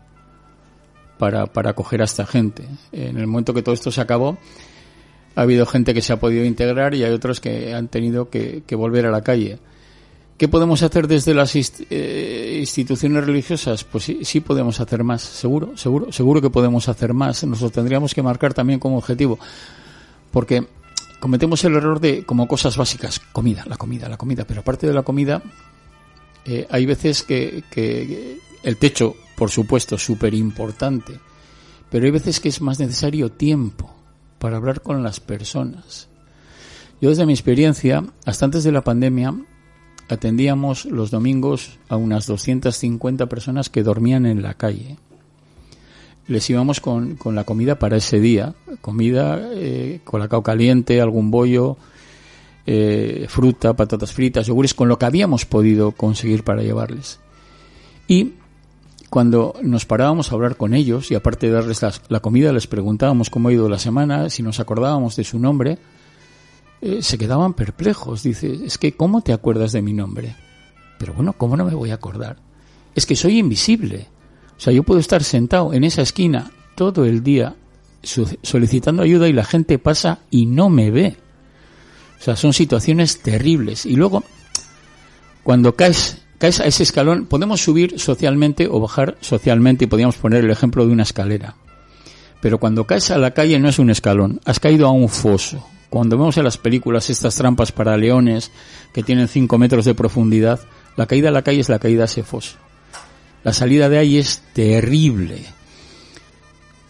para, 1.20 1.46
para 1.48 1.72
acoger 1.72 2.02
a 2.02 2.06
esta 2.06 2.26
gente. 2.26 2.64
En 2.92 3.18
el 3.18 3.28
momento 3.28 3.54
que 3.54 3.62
todo 3.62 3.76
esto 3.76 3.92
se 3.92 4.02
acabó, 4.02 4.40
ha 5.36 5.42
habido 5.42 5.66
gente 5.66 5.94
que 5.94 6.02
se 6.02 6.14
ha 6.14 6.20
podido 6.20 6.46
integrar 6.46 6.96
y 6.96 7.04
hay 7.04 7.12
otros 7.12 7.40
que 7.40 7.74
han 7.76 7.90
tenido 7.90 8.30
que, 8.30 8.64
volver 8.72 9.06
a 9.06 9.12
la 9.12 9.22
calle. 9.22 9.60
¿Qué 10.38 10.48
podemos 10.48 10.82
hacer 10.82 11.08
desde 11.08 11.34
las 11.34 11.54
eh, 11.90 12.58
instituciones 12.62 13.26
religiosas? 13.26 13.84
Pues 13.84 14.06
sí, 14.06 14.20
sí, 14.24 14.40
podemos 14.40 14.80
hacer 14.80 15.04
más, 15.04 15.22
seguro, 15.22 15.76
seguro, 15.76 16.12
seguro 16.14 16.42
que 16.42 16.50
podemos 16.50 16.88
hacer 16.88 17.14
más. 17.14 17.44
Nos 17.44 17.62
lo 17.62 17.70
tendríamos 17.70 18.16
que 18.16 18.24
marcar 18.24 18.54
también 18.54 18.80
como 18.80 18.98
objetivo. 18.98 19.38
Porque 20.32 20.66
cometemos 21.20 21.62
el 21.66 21.76
error 21.76 22.00
de, 22.00 22.24
como 22.24 22.48
cosas 22.48 22.78
básicas, 22.78 23.20
comida, 23.20 23.66
la 23.68 23.76
comida, 23.76 24.08
la 24.08 24.16
comida. 24.16 24.46
Pero 24.48 24.62
aparte 24.62 24.88
de 24.88 24.94
la 24.94 25.04
comida, 25.04 25.42
eh, 26.46 26.66
hay 26.70 26.86
veces 26.86 27.24
que, 27.24 27.66
que 27.70 28.40
el 28.64 28.78
techo, 28.78 29.16
por 29.40 29.52
supuesto, 29.52 29.98
súper 29.98 30.34
importante. 30.34 31.18
Pero 31.90 32.04
hay 32.04 32.12
veces 32.12 32.42
que 32.42 32.50
es 32.50 32.60
más 32.60 32.78
necesario 32.78 33.32
tiempo 33.32 33.90
para 34.38 34.58
hablar 34.58 34.82
con 34.82 35.02
las 35.02 35.22
personas. 35.22 36.10
Yo 37.00 37.08
desde 37.08 37.26
mi 37.26 37.32
experiencia, 37.32 38.04
hasta 38.26 38.44
antes 38.44 38.66
de 38.66 38.74
la 38.74 38.84
pandemia, 38.84 39.34
atendíamos 40.10 40.84
los 40.84 41.10
domingos 41.10 41.80
a 41.88 41.96
unas 41.96 42.28
250 42.28 43.28
personas 43.28 43.70
que 43.70 43.82
dormían 43.82 44.26
en 44.26 44.42
la 44.42 44.56
calle. 44.56 44.98
Les 46.28 46.50
íbamos 46.50 46.82
con, 46.82 47.16
con 47.16 47.34
la 47.34 47.46
comida 47.46 47.80
para 47.80 47.96
ese 47.96 48.20
día, 48.20 48.56
comida, 48.82 49.40
eh, 49.54 50.02
colacao 50.04 50.44
caliente, 50.44 51.00
algún 51.00 51.32
bollo, 51.32 51.78
eh, 52.66 53.26
fruta, 53.30 53.74
patatas 53.74 54.12
fritas, 54.12 54.48
yogures, 54.48 54.74
con 54.74 54.90
lo 54.90 55.00
que 55.00 55.06
habíamos 55.06 55.46
podido 55.46 55.94
conseguir 55.94 56.44
para 56.44 56.62
llevarles. 56.62 57.22
Y 58.06 58.34
cuando 59.10 59.56
nos 59.62 59.86
parábamos 59.86 60.32
a 60.32 60.36
hablar 60.36 60.56
con 60.56 60.74
ellos 60.74 61.12
y 61.12 61.16
aparte 61.16 61.48
de 61.48 61.54
darles 61.54 61.82
la, 62.10 62.20
comida, 62.20 62.54
les 62.54 62.68
preguntábamos 62.68 63.30
cómo 63.30 63.50
ha 63.50 63.54
ido 63.54 63.68
la 63.68 63.80
semana, 63.80 64.30
si 64.30 64.44
nos 64.44 64.60
acordábamos 64.60 65.16
de 65.16 65.24
su 65.24 65.40
nombre, 65.40 65.80
eh, 66.82 67.02
se 67.02 67.18
quedaban 67.18 67.54
perplejos. 67.54 68.24
Dice, 68.24 68.66
es 68.66 68.78
que 68.78 68.94
¿cómo 68.94 69.22
te 69.22 69.34
acuerdas 69.34 69.72
de 69.72 69.82
mi 69.82 69.94
nombre? 69.94 70.36
Pero 71.00 71.14
bueno, 71.14 71.34
¿cómo 71.34 71.58
no 71.58 71.66
me 71.66 71.74
voy 71.74 71.92
a 71.92 71.96
acordar? 71.96 72.38
Es 72.94 73.06
que 73.06 73.16
soy 73.16 73.40
invisible. 73.40 74.08
O 74.58 74.60
sea, 74.60 74.74
yo 74.74 74.84
puedo 74.84 75.00
estar 75.00 75.24
sentado 75.24 75.74
en 75.74 75.84
esa 75.84 76.02
esquina 76.02 76.52
todo 76.76 77.06
el 77.06 77.24
día 77.24 77.56
solicitando 78.02 79.04
ayuda 79.04 79.28
y 79.28 79.34
la 79.34 79.44
gente 79.44 79.80
pasa 79.80 80.20
y 80.30 80.46
no 80.46 80.70
me 80.70 80.92
ve. 80.92 81.18
O 82.20 82.24
sea, 82.24 82.36
son 82.36 82.54
situaciones 82.54 83.22
terribles. 83.22 83.86
Y 83.86 83.96
luego, 83.96 84.24
cuando 85.44 85.76
caes 85.76 86.19
caes 86.40 86.60
a 86.60 86.66
ese 86.66 86.84
escalón, 86.84 87.26
podemos 87.26 87.62
subir 87.62 88.00
socialmente 88.00 88.68
o 88.68 88.80
bajar 88.80 89.18
socialmente 89.22 89.86
y 89.86 89.88
podríamos 89.88 90.16
poner 90.16 90.44
el 90.44 90.52
ejemplo 90.52 90.86
de 90.86 90.94
una 90.94 91.04
escalera. 91.04 91.56
Pero 92.42 92.58
cuando 92.58 92.86
caes 92.86 93.12
a 93.12 93.18
la 93.18 93.32
calle 93.32 93.60
no 93.60 93.70
es 93.70 93.78
un 93.78 93.90
escalón, 93.90 94.40
has 94.46 94.60
caído 94.60 94.88
a 94.88 94.92
un 94.92 95.10
foso. 95.10 95.68
Cuando 95.90 96.18
vemos 96.18 96.38
en 96.38 96.46
las 96.46 96.58
películas 96.58 97.10
estas 97.10 97.36
trampas 97.36 97.72
para 97.72 97.98
leones 97.98 98.52
que 98.94 99.04
tienen 99.04 99.28
5 99.28 99.58
metros 99.58 99.86
de 99.86 99.96
profundidad, 99.96 100.62
la 100.96 101.06
caída 101.06 101.30
a 101.30 101.34
la 101.34 101.42
calle 101.42 101.60
es 101.60 101.70
la 101.70 101.80
caída 101.80 102.04
a 102.04 102.06
ese 102.06 102.24
foso. 102.24 102.58
La 103.44 103.54
salida 103.54 103.90
de 103.90 103.98
ahí 103.98 104.18
es 104.18 104.42
terrible. 104.54 105.44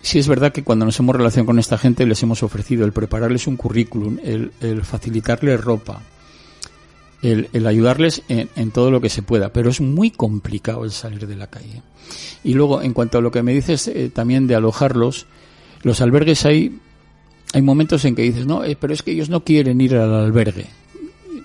Sí 0.01 0.19
es 0.19 0.27
verdad 0.27 0.51
que 0.51 0.63
cuando 0.63 0.85
nos 0.85 0.99
hemos 0.99 1.15
relacionado 1.15 1.47
con 1.47 1.59
esta 1.59 1.77
gente 1.77 2.05
les 2.05 2.21
hemos 2.23 2.43
ofrecido 2.43 2.85
el 2.85 2.93
prepararles 2.93 3.47
un 3.47 3.57
currículum, 3.57 4.19
el, 4.23 4.51
el 4.61 4.83
facilitarles 4.83 5.61
ropa, 5.61 6.01
el, 7.22 7.67
ayudarles 7.67 8.24
en, 8.30 8.72
todo 8.72 8.91
lo 8.91 9.01
que 9.01 9.09
se 9.09 9.22
pueda, 9.22 9.51
pero 9.51 9.70
es 9.70 9.82
muy 9.82 10.11
complicado 10.11 10.86
el 10.86 10.91
salir 10.91 11.28
de 11.28 11.36
la 11.36 11.47
calle. 11.47 11.82
Y 12.43 12.53
luego, 12.53 12.82
en 12.82 12.93
cuanto 12.93 13.17
a 13.17 13.22
lo 13.22 13.32
que 13.32 13.43
me 13.43 13.53
dices 13.53 13.88
eh, 13.88 14.09
también 14.13 14.47
de 14.47 14.55
alojarlos, 14.55 15.28
los 15.84 16.01
albergues 16.01 16.45
hay, 16.45 16.80
hay 17.53 17.61
momentos 17.61 18.05
en 18.05 18.15
que 18.15 18.22
dices, 18.24 18.45
no, 18.45 18.63
eh, 18.63 18.78
pero 18.80 18.93
es 18.93 19.03
que 19.03 19.11
ellos 19.11 19.30
no 19.30 19.43
quieren 19.43 19.82
ir 19.82 19.95
al 19.95 20.13
albergue. 20.13 20.67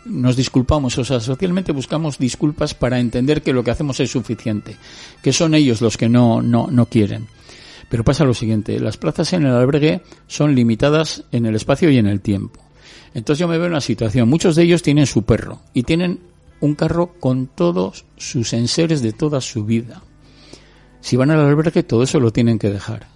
Nos 0.04 0.36
disculpamos, 0.36 0.96
o 0.98 1.04
sea, 1.04 1.18
socialmente 1.18 1.72
buscamos 1.72 2.18
disculpas 2.18 2.74
para 2.74 3.00
entender 3.00 3.42
que 3.42 3.52
lo 3.52 3.64
que 3.64 3.70
hacemos 3.70 3.98
es 4.00 4.10
suficiente, 4.10 4.76
que 5.22 5.32
son 5.32 5.54
ellos 5.54 5.80
los 5.80 5.96
que 5.96 6.08
no, 6.08 6.42
no, 6.42 6.68
no 6.70 6.86
quieren. 6.86 7.26
Pero 7.88 8.04
pasa 8.04 8.24
lo 8.24 8.34
siguiente, 8.34 8.78
las 8.80 8.96
plazas 8.96 9.32
en 9.32 9.46
el 9.46 9.52
albergue 9.52 10.02
son 10.26 10.54
limitadas 10.54 11.24
en 11.32 11.46
el 11.46 11.54
espacio 11.54 11.90
y 11.90 11.98
en 11.98 12.06
el 12.06 12.20
tiempo. 12.20 12.60
Entonces 13.14 13.38
yo 13.38 13.48
me 13.48 13.56
veo 13.56 13.66
en 13.66 13.72
una 13.72 13.80
situación, 13.80 14.28
muchos 14.28 14.56
de 14.56 14.64
ellos 14.64 14.82
tienen 14.82 15.06
su 15.06 15.22
perro 15.22 15.60
y 15.72 15.84
tienen 15.84 16.20
un 16.60 16.74
carro 16.74 17.14
con 17.20 17.46
todos 17.46 18.04
sus 18.16 18.52
enseres 18.52 19.02
de 19.02 19.12
toda 19.12 19.40
su 19.40 19.64
vida. 19.64 20.02
Si 21.00 21.16
van 21.16 21.30
al 21.30 21.40
albergue, 21.40 21.82
todo 21.82 22.02
eso 22.02 22.18
lo 22.18 22.32
tienen 22.32 22.58
que 22.58 22.70
dejar. 22.70 23.06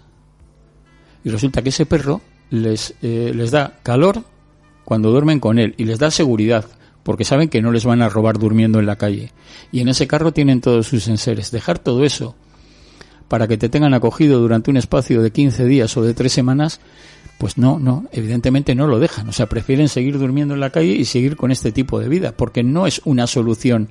Y 1.25 1.31
resulta 1.31 1.63
que 1.63 1.71
ese 1.71 1.87
perro 1.87 2.21
les, 2.51 2.95
eh, 3.03 3.33
les 3.35 3.51
da 3.51 3.79
calor 3.83 4.23
cuando 4.85 5.11
duermen 5.11 5.41
con 5.41 5.59
él 5.59 5.75
y 5.77 5.85
les 5.85 5.99
da 5.99 6.11
seguridad 6.11 6.67
porque 7.03 7.25
saben 7.25 7.49
que 7.49 7.63
no 7.63 7.73
les 7.73 7.87
van 7.87 8.03
a 8.03 8.11
robar 8.11 8.39
durmiendo 8.39 8.79
en 8.79 8.85
la 8.85 8.97
calle. 8.97 9.33
Y 9.73 9.81
en 9.81 9.89
ese 9.89 10.07
carro 10.07 10.33
tienen 10.33 10.61
todos 10.61 10.89
sus 10.89 11.09
enseres. 11.09 11.51
Dejar 11.51 11.79
todo 11.79 12.05
eso 12.05 12.37
para 13.29 13.47
que 13.47 13.59
te 13.59 13.69
tengan 13.69 13.95
acogido 13.95 14.41
durante 14.41 14.71
un 14.71 14.77
espacio 14.77 15.23
de 15.23 15.31
15 15.31 15.65
días 15.67 15.97
o 15.97 16.03
de 16.03 16.15
3 16.15 16.33
semanas 16.33 16.81
pues 17.39 17.57
no, 17.57 17.79
no, 17.79 18.05
evidentemente 18.11 18.75
no 18.75 18.89
lo 18.89 18.99
dejan. 18.99 19.29
O 19.29 19.33
sea, 19.33 19.47
prefieren 19.47 19.89
seguir 19.89 20.19
durmiendo 20.19 20.55
en 20.55 20.61
la 20.61 20.71
calle 20.71 20.95
y 20.95 21.05
seguir 21.05 21.37
con 21.37 21.53
este 21.53 21.71
tipo 21.71 22.01
de 22.01 22.09
vida, 22.09 22.33
porque 22.33 22.65
no 22.65 22.87
es 22.87 23.01
una 23.05 23.29
solución 23.29 23.89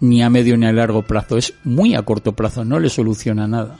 ni 0.00 0.22
a 0.22 0.28
medio 0.28 0.56
ni 0.56 0.66
a 0.66 0.72
largo 0.72 1.02
plazo, 1.02 1.38
es 1.38 1.54
muy 1.64 1.94
a 1.94 2.02
corto 2.02 2.32
plazo, 2.34 2.64
no 2.64 2.78
le 2.78 2.90
soluciona 2.90 3.48
nada. 3.48 3.78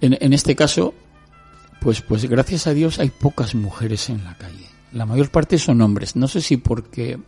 En, 0.00 0.16
en 0.20 0.32
este 0.32 0.54
caso, 0.54 0.94
pues, 1.80 2.02
pues 2.02 2.26
gracias 2.26 2.66
a 2.66 2.74
Dios 2.74 3.00
hay 3.00 3.10
pocas 3.10 3.54
mujeres 3.54 4.08
en 4.10 4.22
la 4.22 4.36
calle. 4.36 4.66
La 4.92 5.06
mayor 5.06 5.30
parte 5.30 5.58
son 5.58 5.80
hombres. 5.80 6.14
No 6.14 6.28
sé 6.28 6.40
si 6.40 6.56
porque 6.56 7.18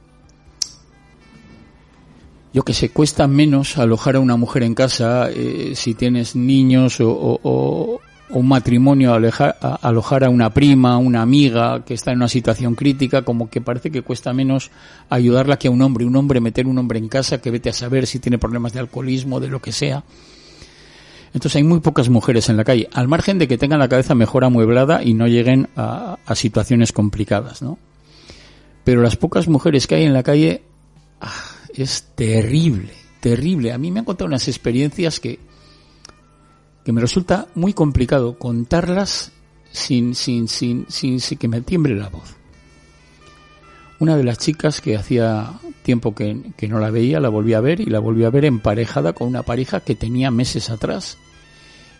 yo 2.52 2.62
que 2.64 2.74
sé, 2.74 2.90
cuesta 2.90 3.26
menos 3.26 3.78
alojar 3.78 4.16
a 4.16 4.20
una 4.20 4.36
mujer 4.36 4.62
en 4.62 4.74
casa 4.74 5.30
eh, 5.30 5.72
si 5.74 5.94
tienes 5.94 6.36
niños 6.36 6.98
o, 7.00 8.00
un 8.28 8.48
matrimonio 8.48 9.12
alojar 9.12 10.24
a 10.24 10.30
una 10.30 10.50
prima, 10.50 10.96
una 10.96 11.20
amiga 11.20 11.84
que 11.84 11.92
está 11.92 12.12
en 12.12 12.18
una 12.18 12.28
situación 12.28 12.74
crítica, 12.74 13.22
como 13.22 13.50
que 13.50 13.60
parece 13.60 13.90
que 13.90 14.00
cuesta 14.00 14.32
menos 14.32 14.70
ayudarla 15.10 15.58
que 15.58 15.68
a 15.68 15.70
un 15.70 15.82
hombre. 15.82 16.06
Un 16.06 16.16
hombre, 16.16 16.40
meter 16.40 16.66
un 16.66 16.78
hombre 16.78 16.98
en 16.98 17.08
casa 17.08 17.42
que 17.42 17.50
vete 17.50 17.68
a 17.68 17.74
saber 17.74 18.06
si 18.06 18.20
tiene 18.20 18.38
problemas 18.38 18.72
de 18.72 18.80
alcoholismo, 18.80 19.38
de 19.38 19.48
lo 19.48 19.60
que 19.60 19.70
sea. 19.70 20.02
Entonces 21.34 21.56
hay 21.56 21.62
muy 21.62 21.80
pocas 21.80 22.08
mujeres 22.08 22.48
en 22.48 22.56
la 22.56 22.64
calle, 22.64 22.88
al 22.94 23.06
margen 23.06 23.38
de 23.38 23.48
que 23.48 23.58
tengan 23.58 23.78
la 23.78 23.88
cabeza 23.88 24.14
mejor 24.14 24.44
amueblada 24.44 25.02
y 25.02 25.12
no 25.12 25.26
lleguen 25.26 25.68
a, 25.76 26.18
a 26.24 26.34
situaciones 26.34 26.92
complicadas, 26.92 27.60
¿no? 27.60 27.78
Pero 28.84 29.02
las 29.02 29.16
pocas 29.16 29.46
mujeres 29.46 29.86
que 29.86 29.96
hay 29.96 30.04
en 30.04 30.14
la 30.14 30.22
calle 30.22 30.62
ah, 31.20 31.51
es 31.74 32.08
terrible, 32.14 32.92
terrible. 33.20 33.72
A 33.72 33.78
mí 33.78 33.90
me 33.90 34.00
han 34.00 34.04
contado 34.04 34.26
unas 34.26 34.48
experiencias 34.48 35.20
que, 35.20 35.38
que 36.84 36.92
me 36.92 37.00
resulta 37.00 37.48
muy 37.54 37.72
complicado 37.72 38.38
contarlas 38.38 39.32
sin, 39.70 40.14
sin, 40.14 40.48
sin, 40.48 40.86
sin, 40.88 41.20
que 41.38 41.48
me 41.48 41.60
tiemble 41.60 41.94
la 41.94 42.08
voz. 42.08 42.36
Una 43.98 44.16
de 44.16 44.24
las 44.24 44.38
chicas 44.38 44.80
que 44.80 44.96
hacía 44.96 45.60
tiempo 45.82 46.14
que, 46.14 46.52
que, 46.56 46.68
no 46.68 46.80
la 46.80 46.90
veía, 46.90 47.20
la 47.20 47.28
volví 47.28 47.54
a 47.54 47.60
ver 47.60 47.80
y 47.80 47.86
la 47.86 48.00
volví 48.00 48.24
a 48.24 48.30
ver 48.30 48.44
emparejada 48.44 49.12
con 49.12 49.28
una 49.28 49.42
pareja 49.42 49.80
que 49.80 49.94
tenía 49.94 50.30
meses 50.30 50.70
atrás. 50.70 51.18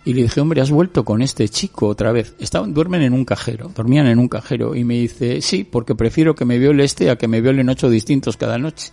Y 0.05 0.15
le 0.15 0.23
dije, 0.23 0.41
hombre, 0.41 0.61
has 0.61 0.73
vuelto 0.73 1.05
con 1.05 1.23
este 1.23 1.49
chico 1.49 1.87
otra 1.87 2.11
vez. 2.11 2.35
Estaban, 2.41 2.75
duermen 2.75 3.03
en 3.03 3.13
un 3.13 3.25
cajero, 3.25 3.71
dormían 3.75 4.09
en 4.09 4.19
un 4.19 4.29
cajero. 4.29 4.75
Y 4.75 4.83
me 4.83 4.95
dice, 4.95 5.41
sí, 5.43 5.63
porque 5.63 5.95
prefiero 5.95 6.35
que 6.35 6.45
me 6.45 6.59
viole 6.59 6.83
este 6.83 7.09
a 7.09 7.17
que 7.17 7.29
me 7.29 7.41
violen 7.41 7.69
ocho 7.69 7.89
distintos 7.89 8.37
cada 8.37 8.59
noche. 8.59 8.93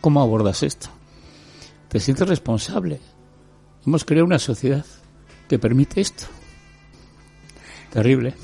¿Cómo 0.00 0.20
abordas 0.20 0.62
esto? 0.62 0.88
¿Te 1.88 2.00
sientes 2.00 2.28
responsable? 2.28 3.00
Hemos 3.86 4.04
creado 4.04 4.26
una 4.26 4.38
sociedad 4.38 4.84
que 5.48 5.58
permite 5.58 6.00
esto. 6.00 6.24
Terrible. 7.92 8.34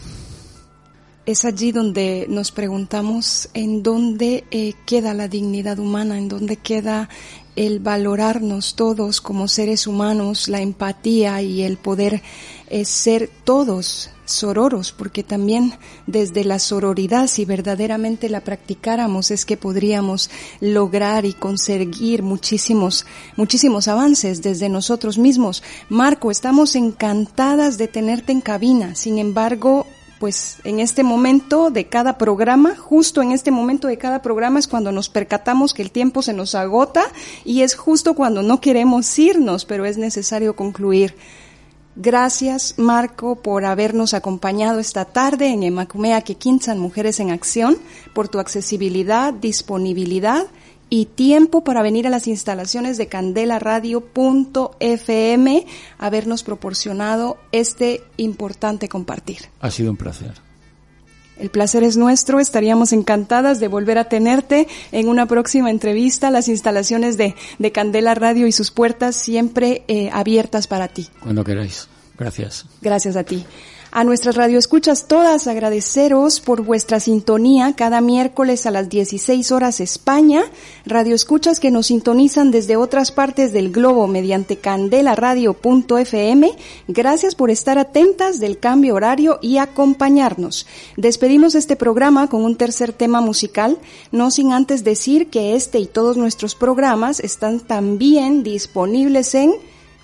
Es 1.24 1.44
allí 1.44 1.72
donde 1.72 2.26
nos 2.28 2.52
preguntamos 2.52 3.48
en 3.54 3.82
dónde 3.82 4.44
eh, 4.50 4.74
queda 4.84 5.14
la 5.14 5.28
dignidad 5.28 5.78
humana, 5.78 6.18
en 6.18 6.28
dónde 6.28 6.57
queda 6.57 7.09
el 7.57 7.80
valorarnos 7.80 8.76
todos 8.76 9.20
como 9.20 9.48
seres 9.48 9.86
humanos, 9.86 10.48
la 10.48 10.61
empatía 10.61 11.40
y 11.42 11.62
el 11.62 11.78
poder 11.78 12.22
eh, 12.68 12.84
ser 12.84 13.30
todos 13.44 14.11
sororos, 14.26 14.92
porque 14.92 15.22
también 15.22 15.74
desde 16.06 16.44
la 16.44 16.58
sororidad, 16.58 17.26
si 17.26 17.44
verdaderamente 17.44 18.28
la 18.28 18.40
practicáramos, 18.40 19.30
es 19.30 19.46
que 19.46 19.56
podríamos 19.56 20.30
lograr 20.60 21.24
y 21.24 21.32
conseguir 21.32 22.22
muchísimos, 22.22 23.06
muchísimos 23.36 23.88
avances 23.88 24.42
desde 24.42 24.68
nosotros 24.68 25.16
mismos. 25.16 25.62
Marco, 25.88 26.30
estamos 26.30 26.76
encantadas 26.76 27.78
de 27.78 27.88
tenerte 27.88 28.32
en 28.32 28.40
cabina. 28.40 28.94
Sin 28.94 29.18
embargo, 29.18 29.86
pues 30.18 30.58
en 30.64 30.80
este 30.80 31.02
momento 31.02 31.70
de 31.70 31.88
cada 31.88 32.18
programa, 32.18 32.74
justo 32.76 33.22
en 33.22 33.32
este 33.32 33.50
momento 33.50 33.88
de 33.88 33.98
cada 33.98 34.22
programa 34.22 34.58
es 34.58 34.66
cuando 34.66 34.92
nos 34.92 35.08
percatamos 35.08 35.74
que 35.74 35.82
el 35.82 35.90
tiempo 35.90 36.22
se 36.22 36.32
nos 36.32 36.54
agota 36.54 37.04
y 37.44 37.62
es 37.62 37.74
justo 37.74 38.14
cuando 38.14 38.42
no 38.42 38.60
queremos 38.60 39.18
irnos, 39.18 39.64
pero 39.64 39.84
es 39.84 39.98
necesario 39.98 40.56
concluir 40.56 41.14
Gracias, 41.97 42.74
Marco, 42.76 43.36
por 43.36 43.64
habernos 43.64 44.12
acompañado 44.12 44.78
esta 44.80 45.07
tarde 45.07 45.49
en 45.49 45.62
Emacumea 45.62 46.20
Quinzan 46.20 46.78
Mujeres 46.78 47.20
en 47.20 47.30
Acción, 47.30 47.78
por 48.14 48.28
tu 48.28 48.38
accesibilidad, 48.38 49.32
disponibilidad 49.32 50.47
y 50.90 51.07
tiempo 51.07 51.64
para 51.64 51.80
venir 51.82 52.07
a 52.07 52.11
las 52.11 52.26
instalaciones 52.26 52.99
de 52.99 53.09
Candela 53.09 53.59
Radio.fm, 53.59 54.07
habernos 55.99 56.42
proporcionado 56.42 57.38
este 57.51 58.03
importante 58.18 58.90
compartir. 58.90 59.47
Ha 59.61 59.70
sido 59.70 59.90
un 59.90 59.97
placer. 59.97 60.45
El 61.39 61.51
placer 61.51 61.82
es 61.82 61.97
nuestro, 61.97 62.41
estaríamos 62.41 62.93
encantadas 62.93 63.61
de 63.61 63.68
volver 63.68 63.99
a 63.99 64.09
tenerte 64.09 64.68
en 64.93 65.09
una 65.09 65.26
próxima 65.26 65.70
entrevista, 65.70 66.30
las 66.30 66.49
instalaciones 66.49 67.16
de, 67.16 67.34
de 67.59 67.72
Candela 67.72 68.14
Radio 68.14 68.47
y 68.47 68.53
sus 68.53 68.70
puertas 68.70 69.16
siempre 69.16 69.84
eh, 69.89 70.11
abiertas 70.12 70.66
para 70.66 70.89
ti. 70.89 71.09
Cuando 71.20 71.45
queráis. 71.45 71.89
Gracias. 72.18 72.66
Gracias 72.80 73.16
a 73.16 73.24
ti. 73.24 73.44
A 73.92 74.04
nuestras 74.04 74.36
radioescuchas 74.36 75.08
todas 75.08 75.46
agradeceros 75.46 76.40
por 76.40 76.60
vuestra 76.62 77.00
sintonía 77.00 77.72
cada 77.74 78.02
miércoles 78.02 78.66
a 78.66 78.70
las 78.70 78.90
16 78.90 79.52
horas 79.52 79.80
España, 79.80 80.42
radioescuchas 80.84 81.60
que 81.60 81.70
nos 81.70 81.86
sintonizan 81.86 82.50
desde 82.50 82.76
otras 82.76 83.10
partes 83.10 83.54
del 83.54 83.72
globo 83.72 84.06
mediante 84.06 84.58
candelaradio.fm. 84.58 86.52
Gracias 86.88 87.34
por 87.34 87.50
estar 87.50 87.78
atentas 87.78 88.38
del 88.38 88.58
cambio 88.58 88.96
horario 88.96 89.38
y 89.40 89.56
acompañarnos. 89.56 90.66
Despedimos 90.98 91.54
este 91.54 91.76
programa 91.76 92.28
con 92.28 92.44
un 92.44 92.56
tercer 92.56 92.92
tema 92.92 93.22
musical, 93.22 93.78
no 94.12 94.30
sin 94.30 94.52
antes 94.52 94.84
decir 94.84 95.30
que 95.30 95.54
este 95.54 95.78
y 95.78 95.86
todos 95.86 96.18
nuestros 96.18 96.54
programas 96.54 97.18
están 97.20 97.60
también 97.60 98.42
disponibles 98.42 99.34
en 99.34 99.54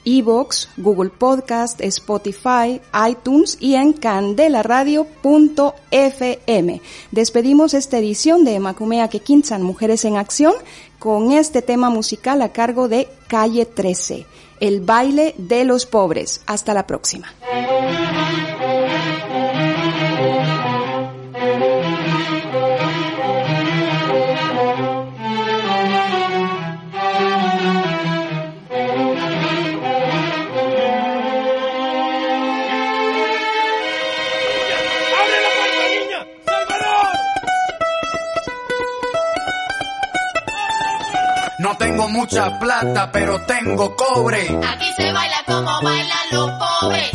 Evox, 0.05 0.69
Google 0.77 1.11
Podcast, 1.11 1.81
Spotify, 1.81 2.81
iTunes 3.09 3.57
y 3.61 3.75
en 3.75 3.93
candelaradio.fm. 3.93 6.81
Despedimos 7.11 7.75
esta 7.75 7.99
edición 7.99 8.45
de 8.45 8.61
Macumea 8.61 9.09
que 9.09 9.21
Quinzan 9.21 9.63
Mujeres 9.63 10.05
en 10.05 10.17
Acción 10.17 10.55
con 10.99 11.33
este 11.33 11.63
tema 11.63 11.91
musical 11.91 12.43
a 12.43 12.51
cargo 12.51 12.89
de 12.89 13.09
Calle 13.27 13.67
13, 13.67 14.27
el 14.61 14.81
baile 14.81 15.35
de 15.39 15.65
los 15.65 15.87
pobres. 15.87 16.43
Hasta 16.47 16.75
la 16.75 16.87
próxima. 16.87 17.33
Mucha 42.13 42.59
plata, 42.59 43.11
pero 43.11 43.41
tengo 43.47 43.97
cobre. 43.97 44.43
Aquí 44.43 44.93
se 44.97 45.13
baila 45.13 45.43
como 45.47 45.83
bailan 45.83 46.27
los 46.33 46.51
pobres. 46.51 47.11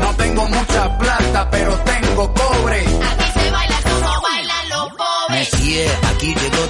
No 0.00 0.14
tengo 0.16 0.48
mucha 0.48 0.98
plata, 0.98 1.48
pero 1.50 1.76
tengo 1.80 2.34
cobre. 2.34 2.53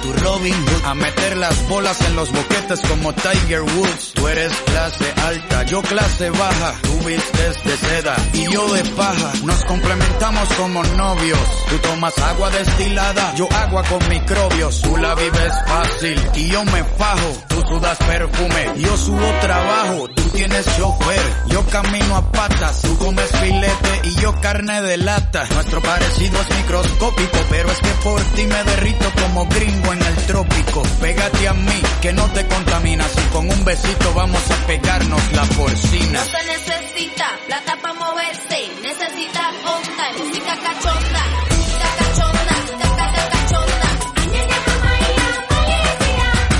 Tu 0.05 0.23
Robin 0.23 0.53
Hood 0.53 0.85
a 0.85 0.93
meter 0.93 1.37
las 1.37 1.67
bolas 1.67 1.99
en 2.01 2.15
los 2.15 2.31
boquetes 2.31 2.81
como 2.81 3.13
Tiger 3.13 3.61
Woods. 3.61 4.13
Tú 4.13 4.27
eres 4.27 4.53
clase 4.65 5.13
alta, 5.25 5.63
yo 5.63 5.81
clase 5.81 6.29
baja. 6.29 6.73
Tú 6.81 6.97
vistes 7.05 7.63
de 7.63 7.77
seda 7.77 8.15
y 8.33 8.51
yo 8.51 8.73
de 8.73 8.83
paja. 8.91 9.33
Nos 9.43 9.63
complementamos 9.65 10.49
como 10.57 10.83
novios. 10.83 11.39
Tú 11.69 11.77
tomas 11.79 12.17
agua 12.19 12.49
destilada, 12.51 13.35
yo 13.35 13.47
agua 13.51 13.83
con 13.83 14.07
microbios. 14.09 14.81
Tú 14.81 14.97
la 14.97 15.15
vives 15.15 15.53
fácil 15.67 16.21
y 16.35 16.49
yo 16.49 16.63
me 16.65 16.83
fajo. 16.97 17.54
Tú 17.65 17.75
sudas 17.75 17.97
perfume, 17.97 18.73
yo 18.77 18.95
subo 18.95 19.39
trabajo. 19.41 20.07
Tú 20.09 20.21
tienes 20.29 20.65
chofer, 20.77 21.33
yo 21.47 21.65
camino 21.65 22.15
a 22.15 22.31
patas. 22.31 22.81
Tú 22.81 22.97
comes 22.99 23.27
filete 23.41 24.01
y 24.03 24.15
yo 24.21 24.39
carne 24.39 24.81
de 24.83 24.97
lata. 24.97 25.45
Nuestro 25.51 25.81
parecido 25.81 26.39
es 26.41 26.57
microscópico, 26.57 27.37
pero 27.49 27.71
es 27.71 27.79
que 27.79 27.89
por 28.03 28.21
ti 28.21 28.43
me 28.45 28.63
derrito 28.63 29.11
como 29.19 29.45
gringo 29.47 29.93
en 29.93 30.01
el 30.03 30.15
trópico. 30.27 30.83
Pégate 31.01 31.47
a 31.47 31.53
mí, 31.53 31.81
que 32.01 32.13
no 32.13 32.25
te 32.27 32.45
contaminas. 32.47 33.11
Y 33.17 33.29
con 33.33 33.49
un 33.49 33.65
besito 33.65 34.13
vamos 34.13 34.51
a 34.51 34.67
pegarnos 34.67 35.31
la 35.33 35.43
porcina. 35.45 36.19
No 36.19 36.25
se 36.25 36.45
necesita 36.45 37.25
plata 37.47 37.77
para 37.81 37.93
moverse, 37.95 38.69
necesita 38.83 39.49
onda 39.65 40.11
música 40.19 40.55
cachonda. 40.61 41.45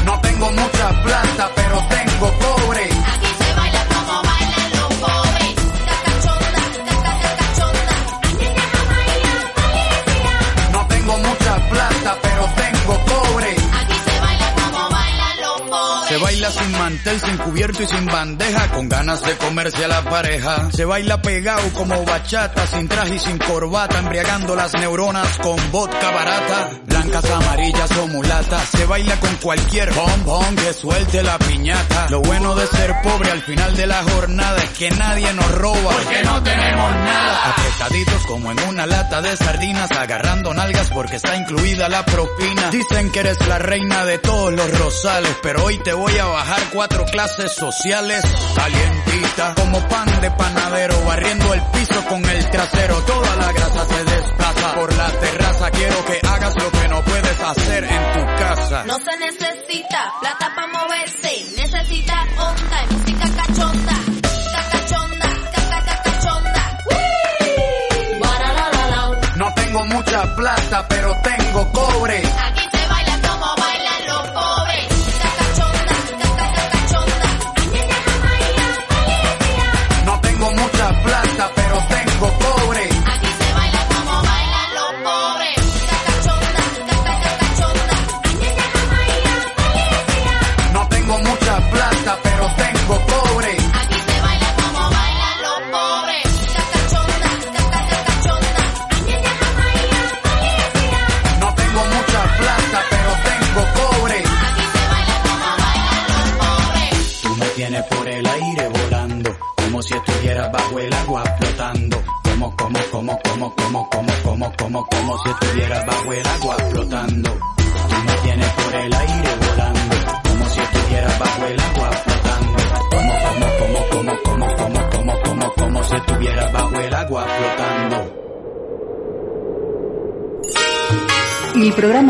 No 0.05 0.21
tengo 0.21 0.51
plata, 0.51 0.74
Aquí 2.27 3.31
se 3.39 3.53
baila 3.55 3.85
como 3.93 4.23
bailan 4.23 4.71
los 4.77 4.93
pobres. 5.03 5.55
Cacachonda, 5.89 6.63
cacachonda. 7.05 7.95
Ay, 8.23 8.45
ay, 8.49 9.43
ay, 9.57 9.81
ay, 10.25 10.71
No 10.71 10.87
tengo 10.87 11.17
mucha 11.19 11.55
plata, 11.69 12.17
pero 12.23 12.43
tengo 12.55 12.93
pobres. 13.05 13.24
Se 16.15 16.21
baila 16.21 16.49
sin 16.49 16.71
mantel, 16.71 17.19
sin 17.19 17.37
cubierto 17.39 17.83
y 17.83 17.87
sin 17.87 18.05
bandeja, 18.05 18.71
con 18.71 18.87
ganas 18.87 19.21
de 19.21 19.35
comerse 19.35 19.83
a 19.83 19.89
la 19.89 20.01
pareja. 20.01 20.71
Se 20.71 20.85
baila 20.85 21.21
pegado 21.21 21.67
como 21.73 22.05
bachata, 22.05 22.65
sin 22.67 22.87
traje 22.87 23.15
y 23.15 23.19
sin 23.19 23.37
corbata, 23.37 23.99
embriagando 23.99 24.55
las 24.55 24.71
neuronas 24.75 25.27
con 25.39 25.57
vodka 25.73 26.11
barata. 26.11 26.69
Blancas, 26.85 27.29
amarillas 27.29 27.91
o 27.97 28.07
mulatas, 28.07 28.69
se 28.69 28.85
baila 28.85 29.19
con 29.19 29.35
cualquier 29.43 29.91
bombón 29.93 30.55
que 30.55 30.73
suelte 30.73 31.21
la 31.21 31.37
piñata. 31.37 32.07
Lo 32.09 32.21
bueno 32.21 32.55
de 32.55 32.65
ser 32.67 32.95
pobre 33.03 33.31
al 33.31 33.41
final 33.41 33.75
de 33.75 33.85
la 33.85 34.01
jornada 34.03 34.57
es 34.63 34.69
que 34.69 34.91
nadie 34.91 35.33
nos 35.33 35.51
roba, 35.51 35.91
porque 35.91 36.23
no 36.23 36.41
tenemos 36.41 36.95
nada. 36.95 37.51
Apretaditos 37.51 38.25
como 38.27 38.53
en 38.53 38.59
una 38.69 38.85
lata 38.85 39.21
de 39.21 39.35
sardinas, 39.35 39.91
agarrando 39.91 40.53
nalgas 40.53 40.89
porque 40.91 41.17
está 41.17 41.35
incluida 41.35 41.89
la 41.89 42.05
propina. 42.05 42.71
Dicen 42.71 43.11
que 43.11 43.19
eres 43.19 43.45
la 43.49 43.59
reina 43.59 44.05
de 44.05 44.17
todos 44.19 44.53
los 44.53 44.79
rosales, 44.79 45.35
pero 45.43 45.65
hoy 45.65 45.77
te 45.79 45.93
voy 46.05 46.17
a 46.19 46.25
bajar 46.25 46.61
cuatro 46.71 47.03
clases 47.05 47.51
sociales. 47.53 48.23
Calientita, 48.55 49.55
como 49.55 49.79
pan 49.87 50.07
de 50.21 50.29
panadero, 50.31 51.03
barriendo 51.03 51.53
el 51.53 51.61
piso 51.73 52.05
con 52.05 52.23
el 52.23 52.49
trasero. 52.51 53.01
Toda 53.01 53.35
la 53.37 53.51
grasa 53.51 53.85
se 53.87 54.03
desplaza 54.03 54.75
por 54.75 54.95
la 54.95 55.07
terraza. 55.19 55.71
Quiero 55.71 56.05
que 56.05 56.19
hagas 56.27 56.53
lo 56.61 56.71
que 56.71 56.87
no 56.89 57.03
puedes 57.03 57.39
hacer 57.39 57.83
en 57.85 58.13
tu 58.13 58.25
casa. 58.37 58.83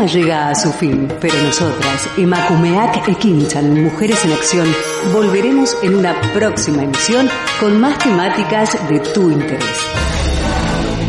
Llega 0.06 0.50
a 0.50 0.54
su 0.54 0.72
fin, 0.72 1.08
pero 1.20 1.34
nosotras, 1.42 2.08
Emakumeak 2.16 3.08
Ekinchan, 3.08 3.82
Mujeres 3.82 4.24
en 4.24 4.32
Acción, 4.32 4.68
volveremos 5.12 5.76
en 5.82 5.96
una 5.96 6.14
próxima 6.32 6.82
emisión 6.82 7.28
con 7.60 7.78
más 7.80 7.98
temáticas 7.98 8.78
de 8.88 9.00
tu 9.00 9.30
interés. 9.30 9.64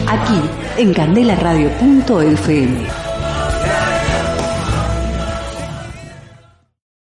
Aquí, 0.08 0.42
en 0.78 0.94
candelaradio.fm. 0.94 3.07